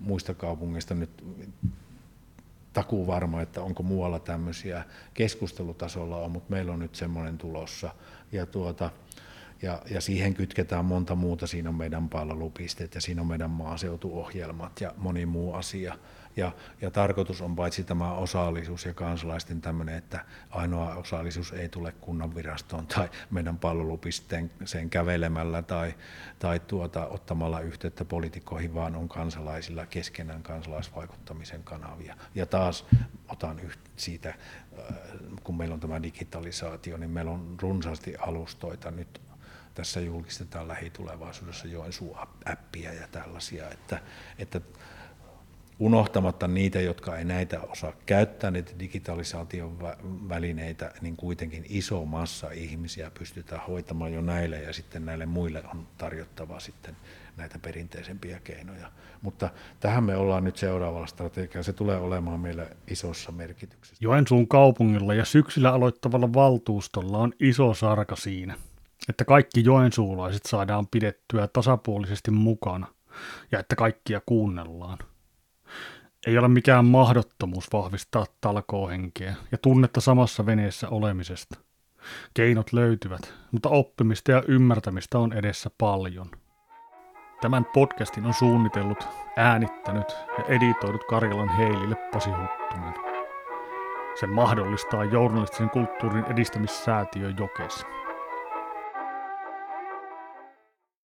muista 0.00 0.34
kaupungeista 0.34 0.94
nyt 0.94 1.24
takuu 2.72 3.06
varma, 3.06 3.42
että 3.42 3.62
onko 3.62 3.82
muualla 3.82 4.18
tämmöisiä 4.18 4.84
keskustelutasolla 5.14 6.16
on, 6.16 6.30
mutta 6.30 6.50
meillä 6.50 6.72
on 6.72 6.78
nyt 6.78 6.94
semmoinen 6.94 7.38
tulossa. 7.38 7.94
Ja 8.32 8.46
tuota, 8.46 8.90
ja, 9.62 9.82
ja 9.90 10.00
siihen 10.00 10.34
kytketään 10.34 10.84
monta 10.84 11.14
muuta. 11.14 11.46
Siinä 11.46 11.68
on 11.68 11.74
meidän 11.74 12.08
palvelupisteet 12.08 12.94
ja 12.94 13.00
siinä 13.00 13.20
on 13.20 13.26
meidän 13.26 13.50
maaseutuohjelmat 13.50 14.80
ja 14.80 14.94
moni 14.96 15.26
muu 15.26 15.52
asia. 15.52 15.98
Ja, 16.36 16.52
ja 16.80 16.90
tarkoitus 16.90 17.42
on 17.42 17.56
paitsi 17.56 17.84
tämä 17.84 18.12
osallisuus 18.12 18.84
ja 18.84 18.94
kansalaisten 18.94 19.60
tämmöinen, 19.60 19.94
että 19.94 20.24
ainoa 20.50 20.94
osallisuus 20.94 21.52
ei 21.52 21.68
tule 21.68 21.92
kunnanvirastoon 21.92 22.86
tai 22.86 23.08
meidän 23.30 23.58
palvelupisteen 23.58 24.50
kävelemällä 24.90 25.62
tai, 25.62 25.94
tai 26.38 26.60
tuota, 26.60 27.06
ottamalla 27.06 27.60
yhteyttä 27.60 28.04
poliitikkoihin, 28.04 28.74
vaan 28.74 28.96
on 28.96 29.08
kansalaisilla 29.08 29.86
keskenään 29.86 30.42
kansalaisvaikuttamisen 30.42 31.62
kanavia. 31.62 32.16
Ja 32.34 32.46
taas 32.46 32.86
otan 33.28 33.60
siitä, 33.96 34.28
äh, 34.28 34.36
kun 35.42 35.56
meillä 35.56 35.74
on 35.74 35.80
tämä 35.80 36.02
digitalisaatio, 36.02 36.96
niin 36.96 37.10
meillä 37.10 37.30
on 37.30 37.56
runsaasti 37.62 38.16
alustoita 38.16 38.90
nyt 38.90 39.20
tässä 39.74 40.00
julkistetaan 40.00 40.68
lähitulevaisuudessa 40.68 41.66
Joensuu-appia 41.66 42.92
ja 43.00 43.08
tällaisia, 43.12 43.70
että, 43.70 44.00
että 44.38 44.60
unohtamatta 45.78 46.48
niitä, 46.48 46.80
jotka 46.80 47.16
ei 47.16 47.24
näitä 47.24 47.60
osaa 47.60 47.92
käyttää, 48.06 48.50
niitä 48.50 48.72
digitalisaation 48.78 49.78
välineitä, 50.28 50.92
niin 51.00 51.16
kuitenkin 51.16 51.66
iso 51.68 52.04
massa 52.04 52.50
ihmisiä 52.50 53.10
pystytään 53.18 53.66
hoitamaan 53.68 54.12
jo 54.12 54.20
näille 54.20 54.62
ja 54.62 54.72
sitten 54.72 55.04
näille 55.04 55.26
muille 55.26 55.62
on 55.70 55.86
tarjottava 55.98 56.60
sitten 56.60 56.96
näitä 57.36 57.58
perinteisempiä 57.58 58.40
keinoja. 58.44 58.92
Mutta 59.22 59.50
tähän 59.80 60.04
me 60.04 60.16
ollaan 60.16 60.44
nyt 60.44 60.56
seuraavalla 60.56 61.06
strategialla. 61.06 61.62
Se 61.62 61.72
tulee 61.72 61.96
olemaan 61.96 62.40
meillä 62.40 62.66
isossa 62.90 63.32
merkityksessä. 63.32 64.04
Joensuun 64.04 64.48
kaupungilla 64.48 65.14
ja 65.14 65.24
syksyllä 65.24 65.72
aloittavalla 65.72 66.32
valtuustolla 66.32 67.18
on 67.18 67.32
iso 67.40 67.74
sarka 67.74 68.16
siinä, 68.16 68.54
että 69.08 69.24
kaikki 69.24 69.64
joensuulaiset 69.64 70.42
saadaan 70.46 70.86
pidettyä 70.86 71.48
tasapuolisesti 71.48 72.30
mukana 72.30 72.86
ja 73.52 73.58
että 73.58 73.76
kaikkia 73.76 74.20
kuunnellaan. 74.26 74.98
Ei 76.26 76.38
ole 76.38 76.48
mikään 76.48 76.84
mahdottomuus 76.84 77.72
vahvistaa 77.72 78.26
talkoohenkeä 78.40 79.34
ja 79.52 79.58
tunnetta 79.58 80.00
samassa 80.00 80.46
veneessä 80.46 80.88
olemisesta. 80.88 81.58
Keinot 82.34 82.72
löytyvät, 82.72 83.34
mutta 83.52 83.68
oppimista 83.68 84.30
ja 84.30 84.42
ymmärtämistä 84.48 85.18
on 85.18 85.32
edessä 85.32 85.70
paljon. 85.78 86.30
Tämän 87.40 87.64
podcastin 87.64 88.26
on 88.26 88.34
suunnitellut, 88.34 89.08
äänittänyt 89.36 90.10
ja 90.38 90.44
editoidut 90.48 91.04
Karjalan 91.04 91.56
Heilille 91.56 91.96
Pasi 92.12 92.30
Huttunen. 92.30 92.94
Se 94.20 94.26
mahdollistaa 94.26 95.04
journalistisen 95.04 95.70
kulttuurin 95.70 96.24
edistämissäätiö 96.24 97.32
Jokes. 97.38 97.86